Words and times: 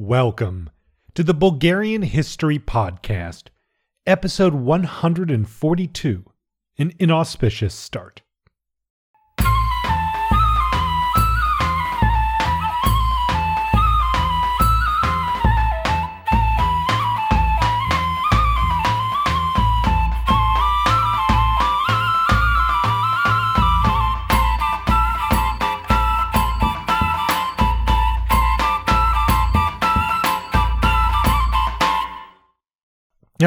Welcome 0.00 0.70
to 1.14 1.24
the 1.24 1.34
Bulgarian 1.34 2.02
History 2.02 2.60
Podcast, 2.60 3.48
episode 4.06 4.54
142 4.54 6.24
An 6.78 6.92
Inauspicious 7.00 7.74
Start. 7.74 8.22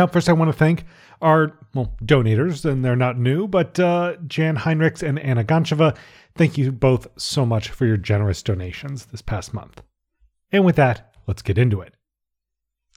Now, 0.02 0.08
first, 0.08 0.30
I 0.30 0.34
want 0.34 0.50
to 0.50 0.58
thank 0.58 0.86
our 1.22 1.60
well, 1.76 1.96
donators, 2.04 2.66
and 2.66 2.84
they're 2.84 2.96
not 2.96 3.20
new, 3.20 3.48
but 3.48 3.80
uh, 3.80 4.16
Jan 4.26 4.58
Heinrichs 4.58 5.08
and 5.08 5.20
Anna 5.20 5.44
Gancheva. 5.44 5.96
Thank 6.34 6.58
you 6.58 6.72
both 6.72 7.08
so 7.22 7.46
much 7.46 7.70
for 7.70 7.86
your 7.86 7.98
generous 7.98 8.42
donations 8.42 9.06
this 9.06 9.22
past 9.22 9.54
month. 9.54 9.84
And 10.52 10.66
with 10.66 10.76
that, 10.78 11.14
let's 11.28 11.44
get 11.44 11.60
into 11.60 11.82
it. 11.82 11.94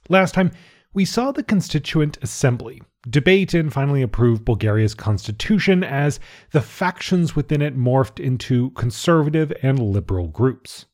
Last 0.09 0.33
time, 0.33 0.49
we 0.95 1.05
saw 1.05 1.31
the 1.31 1.43
Constituent 1.43 2.17
Assembly 2.23 2.81
debate 3.07 3.53
and 3.53 3.71
finally 3.71 4.01
approve 4.01 4.43
Bulgaria's 4.43 4.95
constitution 4.95 5.83
as 5.83 6.19
the 6.53 6.61
factions 6.61 7.35
within 7.35 7.61
it 7.61 7.77
morphed 7.77 8.19
into 8.19 8.71
conservative 8.71 9.53
and 9.61 9.77
liberal 9.77 10.27
groups. 10.27 10.87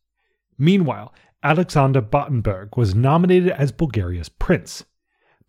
Meanwhile, 0.57 1.13
Alexander 1.41 2.01
Battenberg 2.01 2.75
was 2.75 2.93
nominated 2.93 3.51
as 3.51 3.71
Bulgaria's 3.71 4.27
prince 4.27 4.83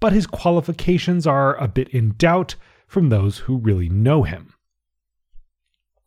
but 0.02 0.12
his 0.12 0.26
qualifications 0.26 1.28
are 1.28 1.56
a 1.62 1.68
bit 1.68 1.88
in 1.90 2.14
doubt 2.18 2.56
from 2.88 3.08
those 3.08 3.38
who 3.38 3.56
really 3.56 3.88
know 3.88 4.24
him. 4.24 4.52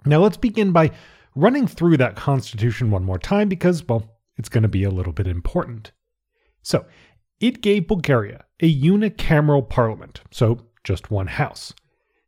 Now, 0.06 0.20
let's 0.20 0.36
begin 0.36 0.74
by 0.74 0.92
running 1.34 1.66
through 1.66 1.96
that 1.98 2.18
constitution 2.18 2.92
one 2.92 3.06
more 3.06 3.18
time 3.18 3.48
because, 3.48 3.88
well, 3.88 4.20
it's 4.36 4.50
going 4.50 4.64
to 4.64 4.68
be 4.68 4.84
a 4.84 4.92
little 4.92 5.14
bit 5.14 5.28
important. 5.28 5.94
So, 6.62 6.86
it 7.40 7.62
gave 7.62 7.88
Bulgaria 7.88 8.44
a 8.60 8.82
unicameral 8.82 9.70
parliament, 9.70 10.20
so 10.30 10.68
just 10.84 11.10
one 11.10 11.28
house. 11.28 11.74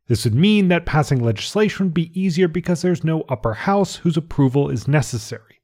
This 0.06 0.24
would 0.24 0.34
mean 0.34 0.68
that 0.68 0.86
passing 0.86 1.22
legislation 1.22 1.86
would 1.86 1.94
be 1.94 2.18
easier 2.18 2.48
because 2.48 2.80
there's 2.80 3.04
no 3.04 3.24
upper 3.28 3.52
house 3.52 3.96
whose 3.96 4.16
approval 4.16 4.70
is 4.70 4.88
necessary. 4.88 5.57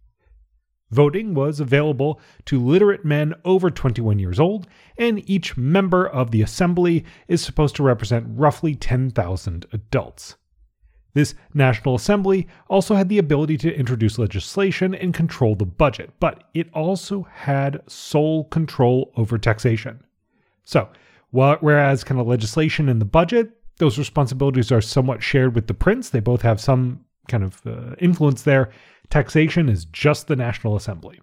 Voting 0.95 1.34
was 1.34 1.59
available 1.59 2.20
to 2.47 2.64
literate 2.64 3.05
men 3.05 3.34
over 3.45 3.69
21 3.69 4.20
years 4.20 4.39
old, 4.39 4.69
and 4.97 5.28
each 5.28 5.56
member 5.56 6.06
of 6.06 6.31
the 6.31 6.41
assembly 6.41 7.05
is 7.27 7.42
supposed 7.42 7.75
to 7.77 7.83
represent 7.83 8.27
roughly 8.28 8.77
10,000 8.77 9.67
adults. 9.73 10.36
This 11.12 11.34
National 11.53 11.97
Assembly 11.97 12.47
also 12.69 12.95
had 12.95 13.09
the 13.09 13.19
ability 13.19 13.56
to 13.59 13.75
introduce 13.75 14.19
legislation 14.19 14.95
and 14.95 15.12
control 15.12 15.56
the 15.56 15.64
budget, 15.64 16.12
but 16.20 16.45
it 16.55 16.69
also 16.73 17.27
had 17.33 17.83
sole 17.89 18.45
control 18.45 19.12
over 19.17 19.36
taxation. 19.36 19.98
So, 20.64 20.89
whereas 21.31 22.05
kind 22.05 22.20
of 22.20 22.29
legislation 22.29 22.89
and 22.89 23.01
the 23.01 23.05
budget, 23.05 23.51
those 23.79 23.98
responsibilities 23.98 24.70
are 24.70 24.81
somewhat 24.81 25.25
shared 25.25 25.56
with 25.56 25.67
the 25.67 25.75
prince, 25.75 26.08
they 26.11 26.20
both 26.20 26.42
have 26.42 26.61
some 26.61 27.05
kind 27.28 27.44
of 27.44 27.61
uh, 27.67 27.94
influence 27.98 28.42
there 28.42 28.70
taxation 29.11 29.69
is 29.69 29.84
just 29.86 30.27
the 30.27 30.36
National 30.36 30.77
Assembly. 30.77 31.20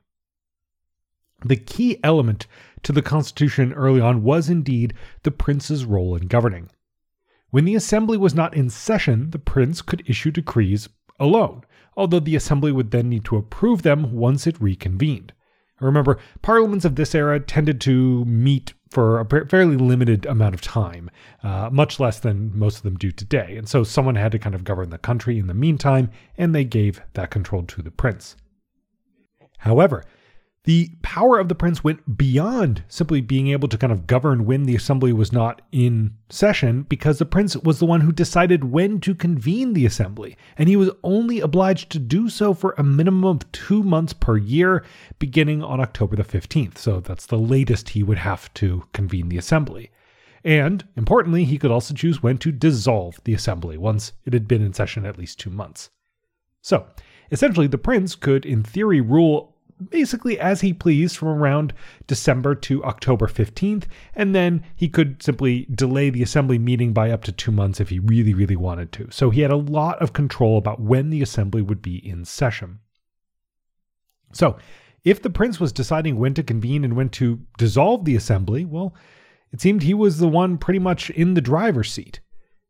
The 1.44 1.56
key 1.56 2.00
element 2.04 2.46
to 2.84 2.92
the 2.92 3.02
Constitution 3.02 3.74
early 3.74 4.00
on 4.00 4.24
was 4.24 4.50
indeed 4.50 4.94
the 5.24 5.32
prince's 5.32 5.86
role 5.86 6.16
in 6.16 6.28
governing. 6.28 6.70
When 7.50 7.66
the 7.66 7.76
assembly 7.76 8.18
was 8.18 8.36
not 8.36 8.56
in 8.56 8.70
session, 8.70 9.32
the 9.32 9.40
prince 9.40 9.82
could 9.82 10.08
issue 10.08 10.32
decrees 10.32 10.88
alone, 11.20 11.64
although 11.98 12.20
the 12.20 12.36
assembly 12.36 12.72
would 12.72 12.92
then 12.92 13.10
need 13.10 13.26
to 13.26 13.38
approve 13.38 13.82
them 13.82 14.14
once 14.14 14.48
it 14.48 14.62
reconvened. 14.62 15.34
Remember, 15.82 16.18
parliaments 16.42 16.86
of 16.86 16.96
this 16.96 17.16
era 17.16 17.40
tended 17.40 17.82
to 17.82 18.24
meet 18.26 18.74
for 18.92 19.20
a 19.20 19.48
fairly 19.48 19.78
limited 19.78 20.26
amount 20.26 20.54
of 20.54 20.62
time, 20.62 21.10
uh, 21.44 21.70
much 21.72 22.00
less 22.00 22.20
than 22.20 22.58
most 22.58 22.78
of 22.78 22.84
them 22.84 22.98
do 22.98 23.10
today. 23.12 23.56
And 23.58 23.68
so 23.68 23.84
someone 23.84 24.16
had 24.16 24.34
to 24.34 24.40
kind 24.40 24.54
of 24.54 24.64
govern 24.64 24.90
the 24.90 24.98
country 24.98 25.40
in 25.40 25.48
the 25.48 25.54
meantime, 25.54 26.12
and 26.38 26.54
they 26.54 26.66
gave 26.66 27.02
that 27.14 27.32
control 27.32 27.64
to 27.64 27.82
the 27.82 27.92
prince. 27.92 28.36
However, 29.60 30.04
the 30.64 30.92
power 31.02 31.40
of 31.40 31.50
the 31.50 31.56
prince 31.56 31.84
went 31.84 32.18
beyond 32.18 32.84
simply 32.88 33.20
being 33.20 33.48
able 33.48 33.68
to 33.68 33.78
kind 33.80 33.92
of 33.92 34.06
govern 34.06 34.46
when 34.46 34.64
the 34.64 34.76
assembly 34.76 35.12
was 35.12 35.32
not 35.32 35.64
in 35.72 36.14
session 36.30 36.84
because 36.84 37.18
the 37.18 37.26
prince 37.26 37.58
was 37.58 37.80
the 37.80 37.86
one 37.86 38.02
who 38.02 38.12
decided 38.12 38.66
when 38.66 39.00
to 39.00 39.16
convene 39.16 39.74
the 39.74 39.88
assembly, 39.88 40.38
and 40.58 40.70
he 40.70 40.76
was 40.76 40.92
only 41.04 41.40
obliged 41.40 41.90
to 41.92 42.00
do 42.00 42.30
so 42.30 42.54
for 42.54 42.76
a 42.78 42.84
minimum 42.84 43.24
of 43.26 43.52
two 43.52 43.82
months 43.82 44.14
per 44.14 44.38
year, 44.38 44.86
beginning 45.18 45.64
on 45.64 45.80
October 45.80 46.16
the 46.16 46.24
15th. 46.24 46.78
So 46.78 47.00
that's 47.00 47.26
the 47.26 47.40
latest 47.40 47.90
he 47.90 48.04
would 48.04 48.20
have 48.20 48.54
to 48.56 48.84
convene 48.94 49.30
the 49.30 49.40
assembly. 49.40 49.90
And 50.44 50.88
importantly, 50.96 51.44
he 51.44 51.58
could 51.58 51.72
also 51.72 51.96
choose 51.96 52.22
when 52.22 52.38
to 52.40 52.52
dissolve 52.52 53.20
the 53.24 53.34
assembly 53.34 53.78
once 53.78 54.14
it 54.26 54.34
had 54.34 54.48
been 54.48 54.62
in 54.62 54.74
session 54.74 55.06
at 55.06 55.18
least 55.18 55.40
two 55.40 55.50
months. 55.50 55.90
So, 56.62 56.86
essentially, 57.32 57.68
the 57.68 57.78
prince 57.80 58.14
could, 58.14 58.46
in 58.46 58.62
theory, 58.62 59.02
rule 59.02 59.56
basically 59.90 60.40
as 60.40 60.62
he 60.62 60.74
pleased 60.74 61.18
from 61.18 61.30
around 61.30 61.74
December 62.08 62.56
to 62.56 62.84
October 62.84 63.28
15th, 63.28 63.86
and 64.16 64.36
then 64.36 64.64
he 64.76 64.88
could 64.88 65.22
simply 65.22 65.68
delay 65.74 66.10
the 66.10 66.24
assembly 66.24 66.60
meeting 66.60 66.94
by 66.94 67.12
up 67.12 67.24
to 67.24 67.32
two 67.32 67.52
months 67.52 67.80
if 67.80 67.90
he 67.90 68.00
really, 68.00 68.34
really 68.34 68.56
wanted 68.56 68.92
to. 68.94 69.08
So 69.12 69.30
he 69.30 69.42
had 69.42 69.52
a 69.52 69.56
lot 69.56 70.02
of 70.02 70.14
control 70.14 70.58
about 70.58 70.80
when 70.80 71.10
the 71.10 71.22
assembly 71.22 71.62
would 71.62 71.82
be 71.82 71.96
in 71.98 72.26
session. 72.26 72.80
So, 74.34 74.58
if 75.04 75.22
the 75.22 75.32
prince 75.32 75.60
was 75.60 75.72
deciding 75.72 76.18
when 76.18 76.36
to 76.36 76.44
convene 76.44 76.86
and 76.86 76.96
when 76.96 77.10
to 77.10 77.40
dissolve 77.58 78.06
the 78.06 78.16
assembly, 78.16 78.66
well, 78.66 78.96
it 79.52 79.60
seemed 79.60 79.84
he 79.84 79.96
was 79.96 80.20
the 80.20 80.28
one 80.28 80.58
pretty 80.58 80.80
much 80.80 81.10
in 81.10 81.34
the 81.34 81.42
driver's 81.42 81.92
seat. 81.92 82.20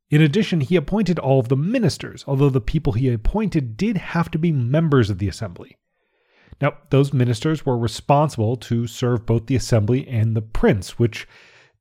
In 0.10 0.22
addition, 0.22 0.62
he 0.62 0.76
appointed 0.76 1.20
all 1.20 1.40
of 1.40 1.50
the 1.50 1.58
ministers, 1.58 2.24
although 2.28 2.50
the 2.50 2.62
people 2.62 2.94
he 2.94 3.10
appointed 3.10 3.78
did 3.78 3.98
have 3.98 4.32
to 4.32 4.40
be 4.40 4.52
members 4.52 5.10
of 5.10 5.20
the 5.20 5.28
assembly. 5.28 5.78
Now, 6.60 6.74
those 6.90 7.14
ministers 7.14 7.66
were 7.66 7.78
responsible 7.78 8.56
to 8.58 8.88
serve 8.88 9.26
both 9.26 9.48
the 9.48 9.56
assembly 9.56 10.08
and 10.08 10.36
the 10.36 10.42
prince, 10.42 11.00
which, 11.00 11.28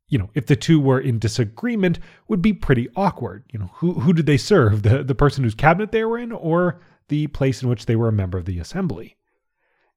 you 0.09 0.19
know, 0.19 0.31
if 0.35 0.47
the 0.47 0.57
two 0.57 0.81
were 0.81 1.01
in 1.01 1.19
disagreement, 1.19 1.99
would 2.29 2.41
be 2.41 2.53
pretty 2.53 2.89
awkward. 2.97 3.45
You 3.53 3.59
know, 3.59 3.71
who, 3.75 3.95
who 3.95 4.13
did 4.13 4.27
they 4.27 4.37
serve? 4.37 4.83
The, 4.83 5.03
the 5.03 5.15
person 5.15 5.45
whose 5.45 5.55
cabinet 5.55 5.93
they 5.93 6.05
were 6.05 6.19
in, 6.19 6.33
or 6.33 6.81
the 7.09 7.27
place 7.29 7.63
in 7.63 7.69
which 7.69 7.87
they 7.87 7.97
were 7.97 8.09
a 8.09 8.13
member 8.13 8.39
of 8.39 8.45
the 8.45 8.59
assembly? 8.59 9.17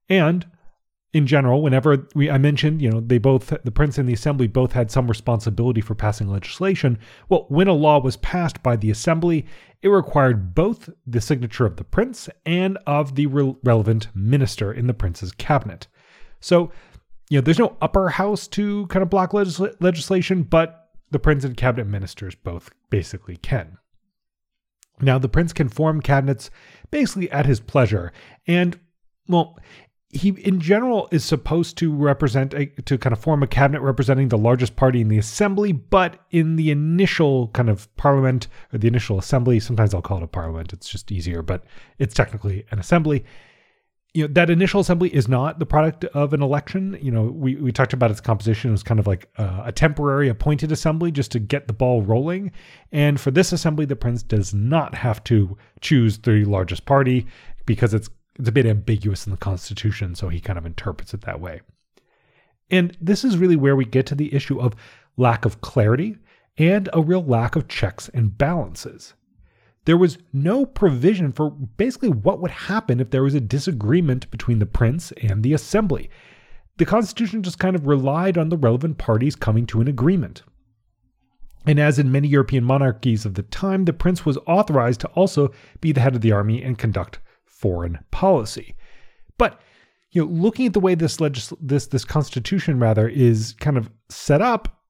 And 0.08 0.46
in 1.14 1.28
general, 1.28 1.62
whenever 1.62 2.08
we 2.16 2.28
I 2.28 2.38
mentioned, 2.38 2.82
you 2.82 2.90
know, 2.90 3.00
they 3.00 3.18
both 3.18 3.54
the 3.62 3.70
prince 3.70 3.96
and 3.96 4.08
the 4.08 4.12
assembly 4.12 4.48
both 4.48 4.72
had 4.72 4.90
some 4.90 5.06
responsibility 5.06 5.80
for 5.80 5.94
passing 5.94 6.28
legislation. 6.28 6.98
Well, 7.28 7.46
when 7.48 7.68
a 7.68 7.72
law 7.72 8.00
was 8.00 8.16
passed 8.16 8.62
by 8.64 8.74
the 8.74 8.90
assembly, 8.90 9.46
it 9.80 9.88
required 9.88 10.56
both 10.56 10.90
the 11.06 11.20
signature 11.20 11.66
of 11.66 11.76
the 11.76 11.84
prince 11.84 12.28
and 12.44 12.76
of 12.84 13.14
the 13.14 13.26
re- 13.26 13.54
relevant 13.62 14.08
minister 14.12 14.72
in 14.72 14.88
the 14.88 14.92
prince's 14.94 15.30
cabinet. 15.30 15.86
So, 16.40 16.72
you 17.30 17.38
know, 17.38 17.42
there's 17.42 17.60
no 17.60 17.76
upper 17.80 18.08
house 18.08 18.48
to 18.48 18.88
kind 18.88 19.04
of 19.04 19.08
block 19.08 19.32
legis- 19.32 19.60
legislation, 19.80 20.42
but 20.42 20.90
the 21.12 21.20
prince 21.20 21.44
and 21.44 21.56
cabinet 21.56 21.86
ministers 21.86 22.34
both 22.34 22.70
basically 22.90 23.36
can. 23.36 23.78
Now, 25.00 25.18
the 25.18 25.28
prince 25.28 25.52
can 25.52 25.68
form 25.68 26.00
cabinets 26.00 26.50
basically 26.90 27.30
at 27.30 27.46
his 27.46 27.60
pleasure, 27.60 28.12
and 28.48 28.80
well, 29.28 29.56
he 30.14 30.30
in 30.30 30.60
general 30.60 31.08
is 31.10 31.24
supposed 31.24 31.76
to 31.78 31.94
represent 31.94 32.54
a, 32.54 32.66
to 32.82 32.96
kind 32.96 33.12
of 33.12 33.18
form 33.18 33.42
a 33.42 33.46
cabinet 33.46 33.80
representing 33.80 34.28
the 34.28 34.38
largest 34.38 34.76
party 34.76 35.00
in 35.00 35.08
the 35.08 35.18
assembly 35.18 35.72
but 35.72 36.20
in 36.30 36.56
the 36.56 36.70
initial 36.70 37.48
kind 37.48 37.68
of 37.68 37.94
parliament 37.96 38.48
or 38.72 38.78
the 38.78 38.88
initial 38.88 39.18
assembly 39.18 39.60
sometimes 39.60 39.92
i'll 39.92 40.02
call 40.02 40.18
it 40.18 40.22
a 40.22 40.28
parliament 40.28 40.72
it's 40.72 40.88
just 40.88 41.10
easier 41.12 41.42
but 41.42 41.64
it's 41.98 42.14
technically 42.14 42.64
an 42.70 42.78
assembly. 42.78 43.24
You 44.12 44.22
know 44.22 44.32
that 44.34 44.48
initial 44.48 44.80
assembly 44.80 45.12
is 45.12 45.26
not 45.26 45.58
the 45.58 45.66
product 45.66 46.04
of 46.04 46.32
an 46.32 46.40
election. 46.42 46.96
You 47.02 47.10
know 47.10 47.24
we, 47.24 47.56
we 47.56 47.72
talked 47.72 47.92
about 47.92 48.12
its 48.12 48.20
composition 48.20 48.70
it 48.70 48.72
was 48.72 48.84
kind 48.84 49.00
of 49.00 49.08
like 49.08 49.28
a, 49.38 49.64
a 49.66 49.72
temporary 49.72 50.28
appointed 50.28 50.70
assembly 50.70 51.10
just 51.10 51.32
to 51.32 51.40
get 51.40 51.66
the 51.66 51.72
ball 51.72 52.02
rolling. 52.02 52.52
And 52.92 53.20
for 53.20 53.32
this 53.32 53.52
assembly 53.52 53.86
the 53.86 53.96
prince 53.96 54.22
does 54.22 54.54
not 54.54 54.94
have 54.94 55.24
to 55.24 55.56
choose 55.80 56.18
the 56.18 56.44
largest 56.44 56.86
party 56.86 57.26
because 57.66 57.92
it's 57.92 58.08
it's 58.38 58.48
a 58.48 58.52
bit 58.52 58.66
ambiguous 58.66 59.26
in 59.26 59.30
the 59.30 59.36
Constitution, 59.36 60.14
so 60.14 60.28
he 60.28 60.40
kind 60.40 60.58
of 60.58 60.66
interprets 60.66 61.14
it 61.14 61.22
that 61.22 61.40
way. 61.40 61.60
And 62.70 62.96
this 63.00 63.24
is 63.24 63.36
really 63.38 63.56
where 63.56 63.76
we 63.76 63.84
get 63.84 64.06
to 64.06 64.14
the 64.14 64.34
issue 64.34 64.60
of 64.60 64.74
lack 65.16 65.44
of 65.44 65.60
clarity 65.60 66.16
and 66.56 66.88
a 66.92 67.02
real 67.02 67.22
lack 67.22 67.56
of 67.56 67.68
checks 67.68 68.08
and 68.10 68.36
balances. 68.36 69.14
There 69.84 69.96
was 69.96 70.18
no 70.32 70.64
provision 70.64 71.30
for 71.32 71.50
basically 71.50 72.08
what 72.08 72.40
would 72.40 72.50
happen 72.50 73.00
if 73.00 73.10
there 73.10 73.22
was 73.22 73.34
a 73.34 73.40
disagreement 73.40 74.30
between 74.30 74.58
the 74.58 74.66
prince 74.66 75.12
and 75.22 75.42
the 75.42 75.52
assembly. 75.52 76.10
the 76.76 76.84
constitution 76.84 77.42
just 77.42 77.58
kind 77.58 77.76
of 77.76 77.86
relied 77.86 78.36
on 78.36 78.48
the 78.48 78.56
relevant 78.56 78.98
parties 78.98 79.36
coming 79.36 79.66
to 79.66 79.80
an 79.80 79.88
agreement. 79.88 80.42
And 81.66 81.78
as 81.78 81.98
in 81.98 82.12
many 82.12 82.28
European 82.28 82.64
monarchies 82.64 83.24
of 83.24 83.34
the 83.34 83.42
time, 83.42 83.84
the 83.84 83.92
prince 83.92 84.26
was 84.26 84.38
authorized 84.46 85.00
to 85.00 85.08
also 85.08 85.52
be 85.80 85.92
the 85.92 86.00
head 86.00 86.14
of 86.14 86.20
the 86.20 86.32
army 86.32 86.62
and 86.62 86.76
conduct 86.76 87.20
foreign 87.64 87.98
policy. 88.10 88.76
But 89.38 89.58
you 90.10 90.22
know, 90.22 90.30
looking 90.30 90.66
at 90.66 90.74
the 90.74 90.80
way 90.80 90.94
this 90.94 91.18
legis- 91.18 91.54
this 91.62 91.86
this 91.86 92.04
constitution 92.04 92.78
rather 92.78 93.08
is 93.08 93.54
kind 93.58 93.78
of 93.78 93.90
set 94.10 94.42
up, 94.42 94.82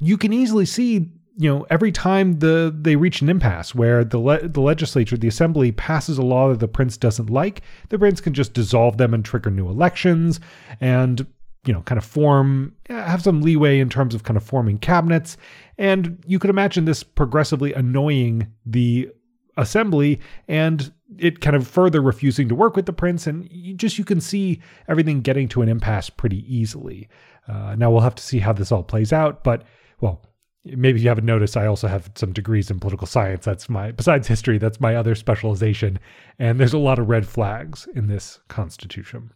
you 0.00 0.16
can 0.16 0.32
easily 0.32 0.64
see 0.64 1.10
you 1.36 1.50
know 1.50 1.66
every 1.70 1.90
time 1.90 2.38
the 2.38 2.72
they 2.80 2.94
reach 2.94 3.20
an 3.20 3.28
impasse 3.28 3.74
where 3.74 4.04
the 4.04 4.18
le- 4.18 4.46
the 4.46 4.60
legislature 4.60 5.16
the 5.16 5.26
assembly 5.26 5.72
passes 5.72 6.18
a 6.18 6.22
law 6.22 6.48
that 6.50 6.60
the 6.60 6.68
prince 6.68 6.96
doesn't 6.96 7.30
like 7.30 7.62
the 7.88 7.98
prince 7.98 8.20
can 8.20 8.32
just 8.34 8.52
dissolve 8.52 8.96
them 8.96 9.12
and 9.14 9.24
trigger 9.24 9.50
new 9.50 9.68
elections 9.68 10.38
and 10.80 11.26
you 11.66 11.72
know 11.72 11.82
kind 11.82 11.98
of 11.98 12.04
form 12.04 12.74
have 12.88 13.22
some 13.22 13.42
leeway 13.42 13.78
in 13.78 13.88
terms 13.88 14.14
of 14.14 14.24
kind 14.24 14.36
of 14.36 14.42
forming 14.42 14.76
cabinets 14.76 15.36
and 15.78 16.22
you 16.26 16.38
could 16.38 16.50
imagine 16.50 16.84
this 16.84 17.02
progressively 17.02 17.72
annoying 17.74 18.46
the 18.66 19.08
assembly 19.56 20.20
and 20.48 20.92
it 21.18 21.40
kind 21.40 21.56
of 21.56 21.66
further 21.66 22.00
refusing 22.00 22.48
to 22.48 22.54
work 22.54 22.76
with 22.76 22.86
the 22.86 22.92
prince 22.92 23.26
and 23.26 23.50
you 23.50 23.74
just 23.74 23.98
you 23.98 24.04
can 24.04 24.20
see 24.20 24.60
everything 24.88 25.20
getting 25.20 25.48
to 25.48 25.62
an 25.62 25.68
impasse 25.68 26.10
pretty 26.10 26.44
easily. 26.52 27.08
Uh, 27.48 27.74
now 27.76 27.90
we'll 27.90 28.00
have 28.00 28.14
to 28.14 28.22
see 28.22 28.38
how 28.38 28.52
this 28.52 28.70
all 28.70 28.82
plays 28.82 29.12
out 29.12 29.42
but 29.42 29.64
well 30.00 30.22
maybe 30.64 31.00
you 31.00 31.08
haven't 31.08 31.24
noticed 31.24 31.56
i 31.56 31.66
also 31.66 31.88
have 31.88 32.10
some 32.14 32.32
degrees 32.32 32.70
in 32.70 32.78
political 32.78 33.06
science. 33.06 33.44
That's 33.44 33.68
my 33.68 33.90
besides 33.92 34.28
history 34.28 34.58
that's 34.58 34.80
my 34.80 34.94
other 34.94 35.14
specialization 35.14 35.98
and 36.38 36.60
there's 36.60 36.74
a 36.74 36.78
lot 36.78 36.98
of 36.98 37.08
red 37.08 37.26
flags 37.26 37.88
in 37.94 38.06
this 38.06 38.40
constitution. 38.48 39.32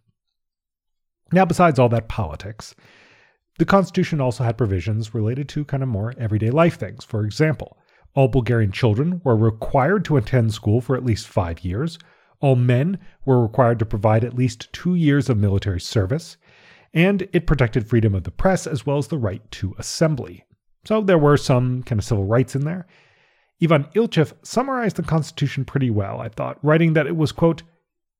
Now 1.32 1.44
besides 1.44 1.78
all 1.78 1.88
that 1.88 2.08
politics 2.08 2.74
the 3.58 3.64
constitution 3.64 4.20
also 4.20 4.42
had 4.44 4.58
provisions 4.58 5.14
related 5.14 5.48
to 5.50 5.64
kind 5.64 5.82
of 5.82 5.88
more 5.88 6.12
everyday 6.18 6.50
life 6.50 6.78
things. 6.78 7.04
For 7.04 7.24
example 7.24 7.78
all 8.14 8.28
bulgarian 8.28 8.72
children 8.72 9.20
were 9.25 9.37
required 9.37 10.05
to 10.05 10.16
attend 10.16 10.52
school 10.52 10.81
for 10.81 10.96
at 10.96 11.05
least 11.05 11.28
five 11.28 11.64
years 11.64 11.99
all 12.40 12.56
men 12.56 12.99
were 13.25 13.43
required 13.43 13.78
to 13.78 13.87
provide 13.87 14.25
at 14.25 14.34
least 14.34 14.72
two 14.72 14.94
years 14.94 15.28
of 15.28 15.37
military 15.37 15.81
service 15.81 16.37
and 16.93 17.28
it 17.32 17.46
protected 17.46 17.88
freedom 17.88 18.14
of 18.14 18.25
the 18.25 18.31
press 18.31 18.66
as 18.66 18.87
well 18.87 18.99
as 18.99 19.08
the 19.08 19.19
right 19.19 19.50
to 19.50 19.75
assembly 19.78 20.44
so 20.84 21.00
there 21.00 21.19
were 21.19 21.37
some 21.37 21.82
kind 21.82 21.99
of 21.99 22.05
civil 22.05 22.25
rights 22.25 22.55
in 22.55 22.64
there. 22.64 22.87
Ivan 23.62 23.84
Ilchev 23.94 24.34
summarized 24.43 24.96
the 24.96 25.02
Constitution 25.02 25.64
pretty 25.64 25.90
well, 25.90 26.20
I 26.20 26.28
thought, 26.28 26.58
writing 26.62 26.93
that 26.93 27.06
it 27.06 27.17
was, 27.17 27.32
quote, 27.32 27.62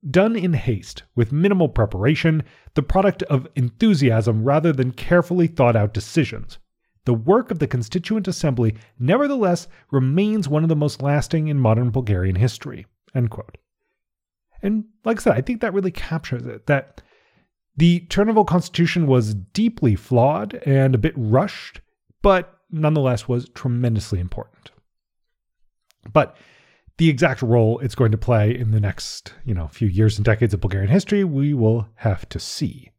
done 0.09 0.37
in 0.37 0.53
haste, 0.53 1.03
with 1.15 1.33
minimal 1.33 1.69
preparation, 1.69 2.43
the 2.75 2.83
product 2.83 3.23
of 3.25 3.49
enthusiasm 3.55 4.45
rather 4.45 4.73
than 4.73 4.93
carefully 4.93 5.47
thought 5.47 5.77
out 5.77 5.95
decisions. 5.95 6.59
The 7.05 7.15
work 7.15 7.51
of 7.51 7.59
the 7.59 7.67
Constituent 7.67 8.29
Assembly, 8.29 8.75
nevertheless, 8.99 9.69
remains 9.91 10.49
one 10.49 10.63
of 10.63 10.69
the 10.69 10.77
most 10.77 11.03
lasting 11.03 11.49
in 11.49 11.59
modern 11.59 11.91
Bulgarian 11.91 12.37
history. 12.37 12.87
And 13.15 14.85
like 15.05 15.19
I 15.19 15.23
said, 15.23 15.35
I 15.35 15.43
think 15.43 15.61
that 15.61 15.75
really 15.75 15.91
captures 15.91 16.47
it 16.47 16.67
that 16.67 17.03
the 17.77 18.01
Turnovo 18.09 18.47
Constitution 18.47 19.07
was 19.07 19.35
deeply 19.35 19.97
flawed 19.97 20.55
and 20.65 20.95
a 20.95 20.99
bit 20.99 21.13
rushed, 21.17 21.81
but 22.23 22.59
nonetheless 22.71 23.29
was 23.29 23.51
tremendously 23.51 24.21
important. 24.21 24.71
But 26.13 26.37
the 26.97 27.11
exact 27.11 27.43
role 27.43 27.79
it's 27.81 27.95
going 27.95 28.13
to 28.13 28.19
play 28.19 28.57
in 28.57 28.71
the 28.71 28.81
next, 28.81 29.35
you 29.45 29.53
know, 29.53 29.69
few 29.69 29.89
years 29.89 30.17
and 30.17 30.25
decades 30.25 30.55
of 30.55 30.61
Bulgarian 30.61 30.91
history, 30.91 31.25
we 31.25 31.53
will 31.53 31.89
have 31.97 32.29
to 32.31 32.41
see. 32.41 32.91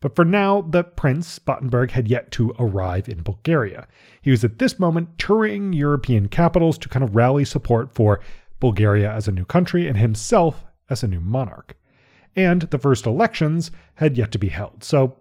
But 0.00 0.16
for 0.16 0.24
now, 0.24 0.62
the 0.62 0.82
Prince 0.82 1.38
Battenberg 1.38 1.90
had 1.90 2.08
yet 2.08 2.30
to 2.32 2.54
arrive 2.58 3.08
in 3.08 3.22
Bulgaria. 3.22 3.86
He 4.22 4.30
was 4.30 4.44
at 4.44 4.58
this 4.58 4.78
moment 4.78 5.18
touring 5.18 5.74
European 5.74 6.28
capitals 6.28 6.78
to 6.78 6.88
kind 6.88 7.04
of 7.04 7.14
rally 7.14 7.44
support 7.44 7.94
for 7.94 8.20
Bulgaria 8.60 9.12
as 9.12 9.28
a 9.28 9.32
new 9.32 9.44
country 9.44 9.86
and 9.86 9.98
himself 9.98 10.64
as 10.88 11.02
a 11.02 11.08
new 11.08 11.20
monarch. 11.20 11.76
And 12.34 12.62
the 12.62 12.78
first 12.78 13.06
elections 13.06 13.70
had 13.94 14.16
yet 14.16 14.32
to 14.32 14.38
be 14.38 14.48
held, 14.48 14.84
so 14.84 15.16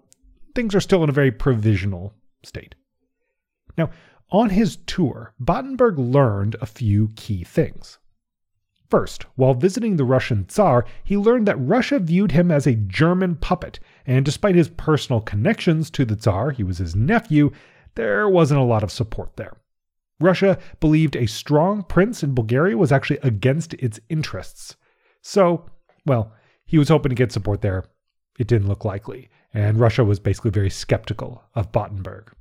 things 0.56 0.76
are 0.76 0.81
still 0.81 1.04
in 1.04 1.10
a 1.10 1.14
very 1.14 1.31
provisional 1.31 2.14
state. 2.44 2.76
Now, 3.78 3.90
on 4.31 4.52
his 4.52 4.78
tour, 4.86 5.34
Battenberg 5.40 5.98
learned 5.98 6.56
a 6.62 6.66
few 6.66 7.10
key 7.16 7.44
things. 7.44 7.98
First, 8.89 9.24
while 9.36 9.53
visiting 9.53 9.97
the 9.97 10.03
Russian 10.03 10.47
Tsar, 10.47 10.83
he 11.03 11.15
learned 11.15 11.47
that 11.47 11.57
Russia 11.57 12.00
viewed 12.00 12.31
him 12.31 12.50
as 12.50 12.65
a 12.65 12.74
German 12.74 13.36
puppet, 13.36 13.80
and 14.07 14.25
despite 14.25 14.56
his 14.56 14.69
personal 14.69 15.21
connections 15.21 15.91
to 15.91 16.06
the 16.06 16.15
Tsar, 16.15 16.51
he 16.51 16.63
was 16.63 16.80
his 16.80 16.95
nephew, 16.95 17.51
there 17.94 18.27
wasn't 18.27 18.59
a 18.59 18.63
lot 18.63 18.81
of 18.83 18.91
support 18.91 19.36
there. 19.36 19.53
Russia 20.19 20.57
believed 20.80 21.15
a 21.15 21.27
strong 21.27 21.83
prince 21.83 22.24
in 22.24 22.33
Bulgaria 22.33 22.77
was 22.77 22.91
actually 22.91 23.19
against 23.21 23.74
its 23.75 24.00
interests. 24.09 24.75
So, 25.21 25.69
well, 26.06 26.33
he 26.65 26.77
was 26.77 26.89
hoping 26.89 27.09
to 27.09 27.15
get 27.15 27.31
support 27.31 27.62
there. 27.62 27.85
It 28.39 28.47
didn't 28.47 28.68
look 28.68 28.85
likely, 28.85 29.30
and 29.53 29.80
Russia 29.80 30.03
was 30.03 30.19
basically 30.19 30.51
very 30.51 30.69
skeptical 30.69 31.44
of 31.53 31.71
Battenberg. 31.71 32.31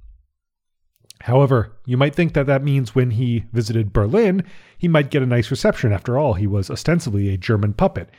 However, 1.23 1.73
you 1.85 1.97
might 1.97 2.15
think 2.15 2.35
that 2.35 2.47
that 2.47 2.63
means 2.63 2.95
when 2.95 3.11
he 3.11 3.45
visited 3.53 3.93
Berlin, 3.93 4.45
he 4.79 4.89
might 4.89 5.11
get 5.11 5.23
a 5.23 5.27
nice 5.27 5.51
reception. 5.51 5.93
After 5.93 6.17
all, 6.17 6.35
he 6.35 6.47
was 6.47 6.71
ostensibly 6.71 7.29
a 7.29 7.37
German 7.37 7.73
puppet. 7.73 8.11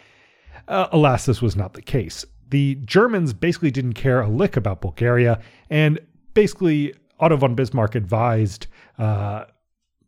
Uh, 0.67 0.87
alas, 0.91 1.25
this 1.25 1.41
was 1.41 1.55
not 1.55 1.73
the 1.73 1.81
case. 1.81 2.25
The 2.49 2.75
Germans 2.83 3.33
basically 3.33 3.71
didn't 3.71 3.93
care 3.93 4.21
a 4.21 4.27
lick 4.27 4.57
about 4.57 4.81
Bulgaria, 4.81 5.39
and 5.69 5.99
basically, 6.33 6.93
Otto 7.19 7.37
von 7.37 7.55
Bismarck 7.55 7.95
advised 7.95 8.67
uh, 8.97 9.45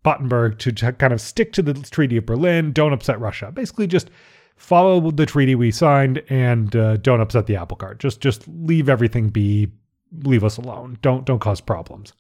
Battenberg 0.03 0.59
to, 0.59 0.71
kind 0.93 1.13
of 1.13 1.21
stick 1.21 1.53
to 1.53 1.61
the 1.61 1.73
Treaty 1.73 2.17
of 2.17 2.25
Berlin, 2.25 2.71
don't 2.71 2.93
upset 2.93 3.19
Russia. 3.19 3.51
Basically, 3.51 3.88
just 3.88 4.09
follow 4.55 5.11
the 5.11 5.25
treaty 5.25 5.55
we 5.55 5.71
signed 5.71 6.21
and 6.29 6.75
uh, 6.75 6.97
don't 6.97 7.21
upset 7.21 7.47
the 7.47 7.55
apple 7.55 7.77
cart. 7.77 7.99
Just 7.99 8.21
just 8.21 8.47
leave 8.47 8.89
everything 8.89 9.29
be, 9.29 9.71
leave 10.23 10.43
us 10.43 10.57
alone. 10.57 10.97
Don't 11.01 11.25
don't 11.25 11.39
cause 11.39 11.61
problems. 11.61 12.13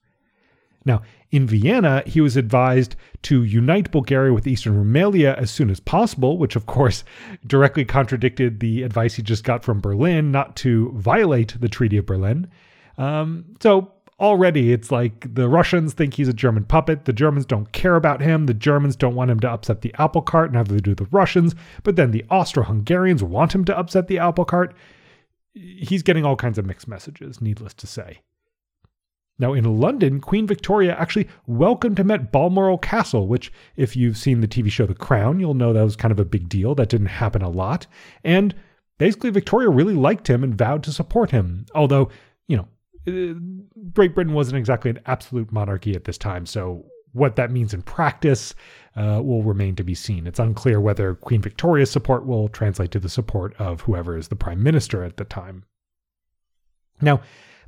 Now, 0.85 1.01
in 1.29 1.47
Vienna, 1.47 2.03
he 2.05 2.21
was 2.21 2.35
advised 2.35 2.95
to 3.23 3.43
unite 3.43 3.91
Bulgaria 3.91 4.33
with 4.33 4.47
Eastern 4.47 4.75
Rumelia 4.75 5.35
as 5.37 5.51
soon 5.51 5.69
as 5.69 5.79
possible, 5.79 6.37
which 6.37 6.55
of 6.55 6.65
course 6.65 7.03
directly 7.47 7.85
contradicted 7.85 8.59
the 8.59 8.83
advice 8.83 9.15
he 9.15 9.21
just 9.21 9.43
got 9.43 9.63
from 9.63 9.79
Berlin 9.79 10.31
not 10.31 10.55
to 10.57 10.91
violate 10.95 11.59
the 11.59 11.69
Treaty 11.69 11.97
of 11.97 12.05
Berlin. 12.05 12.49
Um, 12.97 13.45
so 13.61 13.93
already 14.19 14.71
it's 14.71 14.91
like 14.91 15.33
the 15.33 15.49
Russians 15.49 15.93
think 15.93 16.13
he's 16.13 16.27
a 16.27 16.33
German 16.33 16.65
puppet. 16.65 17.05
The 17.05 17.13
Germans 17.13 17.45
don't 17.45 17.71
care 17.71 17.95
about 17.95 18.21
him. 18.21 18.45
The 18.45 18.53
Germans 18.53 18.95
don't 18.95 19.15
want 19.15 19.31
him 19.31 19.39
to 19.41 19.49
upset 19.49 19.81
the 19.81 19.93
apple 19.97 20.21
cart, 20.21 20.51
neither 20.51 20.79
do 20.79 20.95
the 20.95 21.07
Russians. 21.11 21.55
But 21.83 21.95
then 21.95 22.11
the 22.11 22.25
Austro 22.29 22.63
Hungarians 22.63 23.23
want 23.23 23.53
him 23.53 23.65
to 23.65 23.77
upset 23.77 24.07
the 24.07 24.19
apple 24.19 24.45
cart. 24.45 24.73
He's 25.53 26.03
getting 26.03 26.25
all 26.25 26.35
kinds 26.35 26.57
of 26.57 26.65
mixed 26.65 26.87
messages, 26.87 27.41
needless 27.41 27.73
to 27.75 27.87
say. 27.87 28.21
Now, 29.39 29.53
in 29.53 29.79
London, 29.79 30.19
Queen 30.19 30.45
Victoria 30.45 30.95
actually 30.95 31.27
welcomed 31.47 31.99
him 31.99 32.11
at 32.11 32.31
Balmoral 32.31 32.77
Castle, 32.77 33.27
which, 33.27 33.51
if 33.75 33.95
you've 33.95 34.17
seen 34.17 34.41
the 34.41 34.47
TV 34.47 34.69
show 34.69 34.85
The 34.85 34.93
Crown, 34.93 35.39
you'll 35.39 35.55
know 35.55 35.73
that 35.73 35.83
was 35.83 35.95
kind 35.95 36.11
of 36.11 36.19
a 36.19 36.25
big 36.25 36.47
deal. 36.47 36.75
That 36.75 36.89
didn't 36.89 37.07
happen 37.07 37.41
a 37.41 37.49
lot. 37.49 37.87
And 38.23 38.53
basically, 38.99 39.31
Victoria 39.31 39.69
really 39.69 39.95
liked 39.95 40.29
him 40.29 40.43
and 40.43 40.55
vowed 40.55 40.83
to 40.83 40.91
support 40.91 41.31
him. 41.31 41.65
Although, 41.73 42.09
you 42.47 42.57
know, 42.57 42.67
uh, 43.07 43.33
Great 43.93 44.13
Britain 44.13 44.33
wasn't 44.33 44.57
exactly 44.57 44.91
an 44.91 44.99
absolute 45.07 45.51
monarchy 45.51 45.95
at 45.95 46.03
this 46.03 46.19
time, 46.19 46.45
so 46.45 46.85
what 47.13 47.35
that 47.35 47.51
means 47.51 47.73
in 47.73 47.81
practice 47.81 48.53
uh, 48.95 49.21
will 49.23 49.43
remain 49.43 49.75
to 49.75 49.83
be 49.83 49.95
seen. 49.95 50.27
It's 50.27 50.39
unclear 50.39 50.79
whether 50.79 51.15
Queen 51.15 51.41
Victoria's 51.41 51.91
support 51.91 52.25
will 52.25 52.47
translate 52.47 52.91
to 52.91 52.99
the 52.99 53.09
support 53.09 53.55
of 53.59 53.81
whoever 53.81 54.17
is 54.17 54.27
the 54.27 54.35
prime 54.35 54.61
minister 54.63 55.03
at 55.03 55.17
the 55.17 55.25
time. 55.25 55.63
Now, 57.01 57.21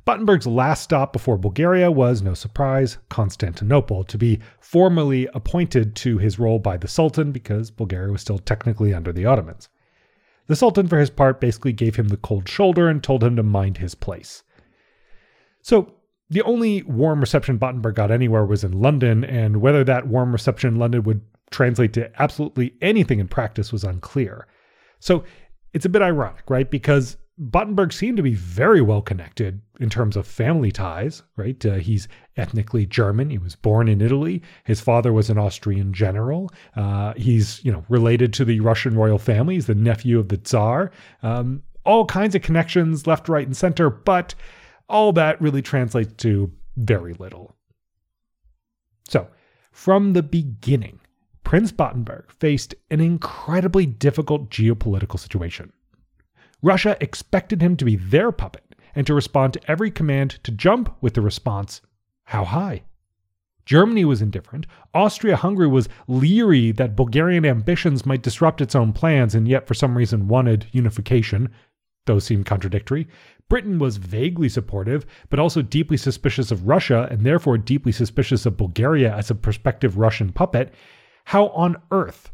Battenberg's 0.04 0.46
last 0.46 0.82
stop 0.82 1.12
before 1.14 1.38
Bulgaria 1.38 1.90
was, 1.90 2.20
no 2.20 2.34
surprise, 2.34 2.98
Constantinople, 3.08 4.04
to 4.04 4.18
be 4.18 4.38
formally 4.60 5.28
appointed 5.32 5.96
to 5.96 6.18
his 6.18 6.38
role 6.38 6.58
by 6.58 6.76
the 6.76 6.88
Sultan 6.88 7.32
because 7.32 7.70
Bulgaria 7.70 8.12
was 8.12 8.20
still 8.20 8.38
technically 8.38 8.92
under 8.92 9.12
the 9.12 9.24
Ottomans. 9.24 9.70
The 10.46 10.56
Sultan, 10.56 10.88
for 10.88 10.98
his 10.98 11.08
part, 11.08 11.40
basically 11.40 11.72
gave 11.72 11.96
him 11.96 12.08
the 12.08 12.18
cold 12.18 12.48
shoulder 12.48 12.88
and 12.88 13.02
told 13.02 13.24
him 13.24 13.36
to 13.36 13.42
mind 13.42 13.78
his 13.78 13.94
place. 13.94 14.42
So, 15.62 15.94
the 16.28 16.42
only 16.42 16.82
warm 16.82 17.20
reception 17.20 17.56
Battenberg 17.56 17.94
got 17.94 18.10
anywhere 18.10 18.44
was 18.44 18.62
in 18.62 18.72
London, 18.72 19.24
and 19.24 19.62
whether 19.62 19.84
that 19.84 20.06
warm 20.06 20.32
reception 20.32 20.74
in 20.74 20.80
London 20.80 21.02
would 21.04 21.22
translate 21.50 21.94
to 21.94 22.10
absolutely 22.20 22.74
anything 22.82 23.20
in 23.20 23.28
practice 23.28 23.72
was 23.72 23.84
unclear. 23.84 24.46
So, 24.98 25.24
it's 25.72 25.86
a 25.86 25.90
bit 25.90 26.02
ironic, 26.02 26.44
right? 26.50 26.70
Because 26.70 27.16
Battenberg 27.36 27.92
seemed 27.92 28.16
to 28.16 28.22
be 28.22 28.34
very 28.34 28.80
well 28.80 29.02
connected 29.02 29.60
in 29.80 29.90
terms 29.90 30.16
of 30.16 30.26
family 30.26 30.70
ties, 30.70 31.22
right? 31.36 31.64
Uh, 31.66 31.74
he's 31.74 32.06
ethnically 32.36 32.86
German. 32.86 33.30
He 33.30 33.38
was 33.38 33.56
born 33.56 33.88
in 33.88 34.00
Italy. 34.00 34.40
His 34.64 34.80
father 34.80 35.12
was 35.12 35.30
an 35.30 35.38
Austrian 35.38 35.92
general. 35.92 36.50
Uh, 36.76 37.12
he's, 37.16 37.64
you 37.64 37.72
know, 37.72 37.84
related 37.88 38.32
to 38.34 38.44
the 38.44 38.60
Russian 38.60 38.96
royal 38.96 39.18
family. 39.18 39.54
He's 39.54 39.66
the 39.66 39.74
nephew 39.74 40.20
of 40.20 40.28
the 40.28 40.36
Tsar. 40.36 40.92
Um, 41.22 41.62
all 41.84 42.06
kinds 42.06 42.36
of 42.36 42.42
connections 42.42 43.06
left, 43.06 43.28
right, 43.28 43.46
and 43.46 43.56
center, 43.56 43.90
but 43.90 44.34
all 44.88 45.12
that 45.14 45.40
really 45.40 45.62
translates 45.62 46.12
to 46.22 46.52
very 46.76 47.14
little. 47.14 47.56
So, 49.08 49.28
from 49.72 50.12
the 50.12 50.22
beginning, 50.22 51.00
Prince 51.42 51.72
Battenberg 51.72 52.30
faced 52.30 52.74
an 52.90 53.00
incredibly 53.00 53.86
difficult 53.86 54.50
geopolitical 54.50 55.18
situation. 55.18 55.72
Russia 56.64 56.96
expected 56.98 57.60
him 57.60 57.76
to 57.76 57.84
be 57.84 57.94
their 57.94 58.32
puppet 58.32 58.74
and 58.94 59.06
to 59.06 59.12
respond 59.12 59.52
to 59.52 59.70
every 59.70 59.90
command 59.90 60.38
to 60.42 60.50
jump 60.50 60.96
with 61.02 61.12
the 61.12 61.20
response, 61.20 61.82
How 62.24 62.42
high? 62.46 62.84
Germany 63.66 64.06
was 64.06 64.22
indifferent. 64.22 64.66
Austria 64.94 65.36
Hungary 65.36 65.66
was 65.66 65.90
leery 66.08 66.72
that 66.72 66.96
Bulgarian 66.96 67.44
ambitions 67.44 68.06
might 68.06 68.22
disrupt 68.22 68.62
its 68.62 68.74
own 68.74 68.94
plans 68.94 69.34
and 69.34 69.46
yet 69.46 69.68
for 69.68 69.74
some 69.74 69.94
reason 69.94 70.26
wanted 70.26 70.66
unification. 70.72 71.50
Those 72.06 72.24
seemed 72.24 72.46
contradictory. 72.46 73.08
Britain 73.50 73.78
was 73.78 73.98
vaguely 73.98 74.48
supportive, 74.48 75.04
but 75.28 75.38
also 75.38 75.60
deeply 75.60 75.98
suspicious 75.98 76.50
of 76.50 76.66
Russia 76.66 77.06
and 77.10 77.26
therefore 77.26 77.58
deeply 77.58 77.92
suspicious 77.92 78.46
of 78.46 78.56
Bulgaria 78.56 79.14
as 79.14 79.30
a 79.30 79.34
prospective 79.34 79.98
Russian 79.98 80.32
puppet. 80.32 80.72
How 81.26 81.48
on 81.48 81.76
earth 81.90 82.32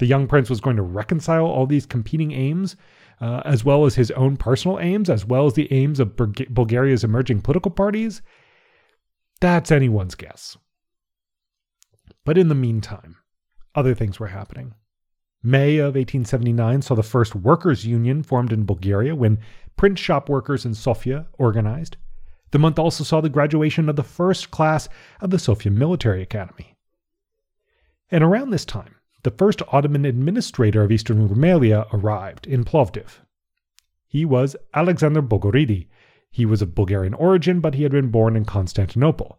the 0.00 0.06
young 0.06 0.26
prince 0.26 0.50
was 0.50 0.60
going 0.60 0.74
to 0.74 0.82
reconcile 0.82 1.46
all 1.46 1.66
these 1.66 1.86
competing 1.86 2.32
aims, 2.32 2.74
uh, 3.22 3.40
as 3.44 3.64
well 3.64 3.86
as 3.86 3.94
his 3.94 4.10
own 4.10 4.36
personal 4.36 4.80
aims, 4.80 5.08
as 5.08 5.24
well 5.24 5.46
as 5.46 5.54
the 5.54 5.72
aims 5.72 6.00
of 6.00 6.16
Bulgaria's 6.16 7.04
emerging 7.04 7.40
political 7.40 7.70
parties? 7.70 8.20
That's 9.40 9.70
anyone's 9.70 10.16
guess. 10.16 10.56
But 12.24 12.36
in 12.36 12.48
the 12.48 12.56
meantime, 12.56 13.16
other 13.76 13.94
things 13.94 14.18
were 14.18 14.26
happening. 14.26 14.74
May 15.40 15.76
of 15.76 15.94
1879 15.94 16.82
saw 16.82 16.94
the 16.96 17.02
first 17.04 17.36
workers' 17.36 17.86
union 17.86 18.24
formed 18.24 18.52
in 18.52 18.66
Bulgaria 18.66 19.14
when 19.14 19.38
print 19.76 20.00
shop 20.00 20.28
workers 20.28 20.64
in 20.64 20.74
Sofia 20.74 21.26
organized. 21.38 21.96
The 22.50 22.58
month 22.58 22.78
also 22.78 23.04
saw 23.04 23.20
the 23.20 23.28
graduation 23.28 23.88
of 23.88 23.96
the 23.96 24.02
first 24.02 24.50
class 24.50 24.88
of 25.20 25.30
the 25.30 25.38
Sofia 25.38 25.70
Military 25.70 26.22
Academy. 26.22 26.76
And 28.10 28.22
around 28.22 28.50
this 28.50 28.64
time, 28.64 28.96
the 29.22 29.30
first 29.30 29.62
Ottoman 29.68 30.04
administrator 30.04 30.82
of 30.82 30.90
Eastern 30.90 31.28
Rumelia 31.28 31.86
arrived 31.92 32.46
in 32.46 32.64
Plovdiv. 32.64 33.20
He 34.08 34.24
was 34.24 34.56
Alexander 34.74 35.22
Bogoridi. 35.22 35.86
He 36.30 36.44
was 36.44 36.60
of 36.60 36.74
Bulgarian 36.74 37.14
origin, 37.14 37.60
but 37.60 37.74
he 37.74 37.84
had 37.84 37.92
been 37.92 38.10
born 38.10 38.36
in 38.36 38.44
Constantinople. 38.44 39.38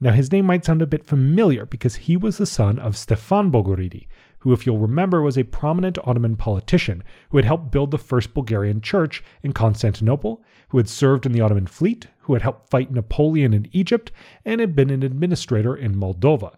Now, 0.00 0.12
his 0.12 0.32
name 0.32 0.46
might 0.46 0.64
sound 0.64 0.82
a 0.82 0.86
bit 0.86 1.04
familiar 1.04 1.66
because 1.66 1.96
he 1.96 2.16
was 2.16 2.38
the 2.38 2.46
son 2.46 2.78
of 2.78 2.96
Stefan 2.96 3.50
Bogoridi, 3.50 4.08
who, 4.40 4.52
if 4.52 4.66
you'll 4.66 4.78
remember, 4.78 5.22
was 5.22 5.38
a 5.38 5.44
prominent 5.44 5.98
Ottoman 6.04 6.36
politician 6.36 7.02
who 7.30 7.38
had 7.38 7.44
helped 7.44 7.70
build 7.70 7.90
the 7.90 7.98
first 7.98 8.34
Bulgarian 8.34 8.80
church 8.80 9.22
in 9.42 9.52
Constantinople, 9.52 10.42
who 10.68 10.78
had 10.78 10.88
served 10.88 11.26
in 11.26 11.32
the 11.32 11.40
Ottoman 11.40 11.66
fleet, 11.66 12.08
who 12.20 12.32
had 12.32 12.42
helped 12.42 12.70
fight 12.70 12.90
Napoleon 12.90 13.54
in 13.54 13.68
Egypt, 13.72 14.10
and 14.44 14.60
had 14.60 14.74
been 14.74 14.90
an 14.90 15.02
administrator 15.02 15.76
in 15.76 15.94
Moldova. 15.94 16.56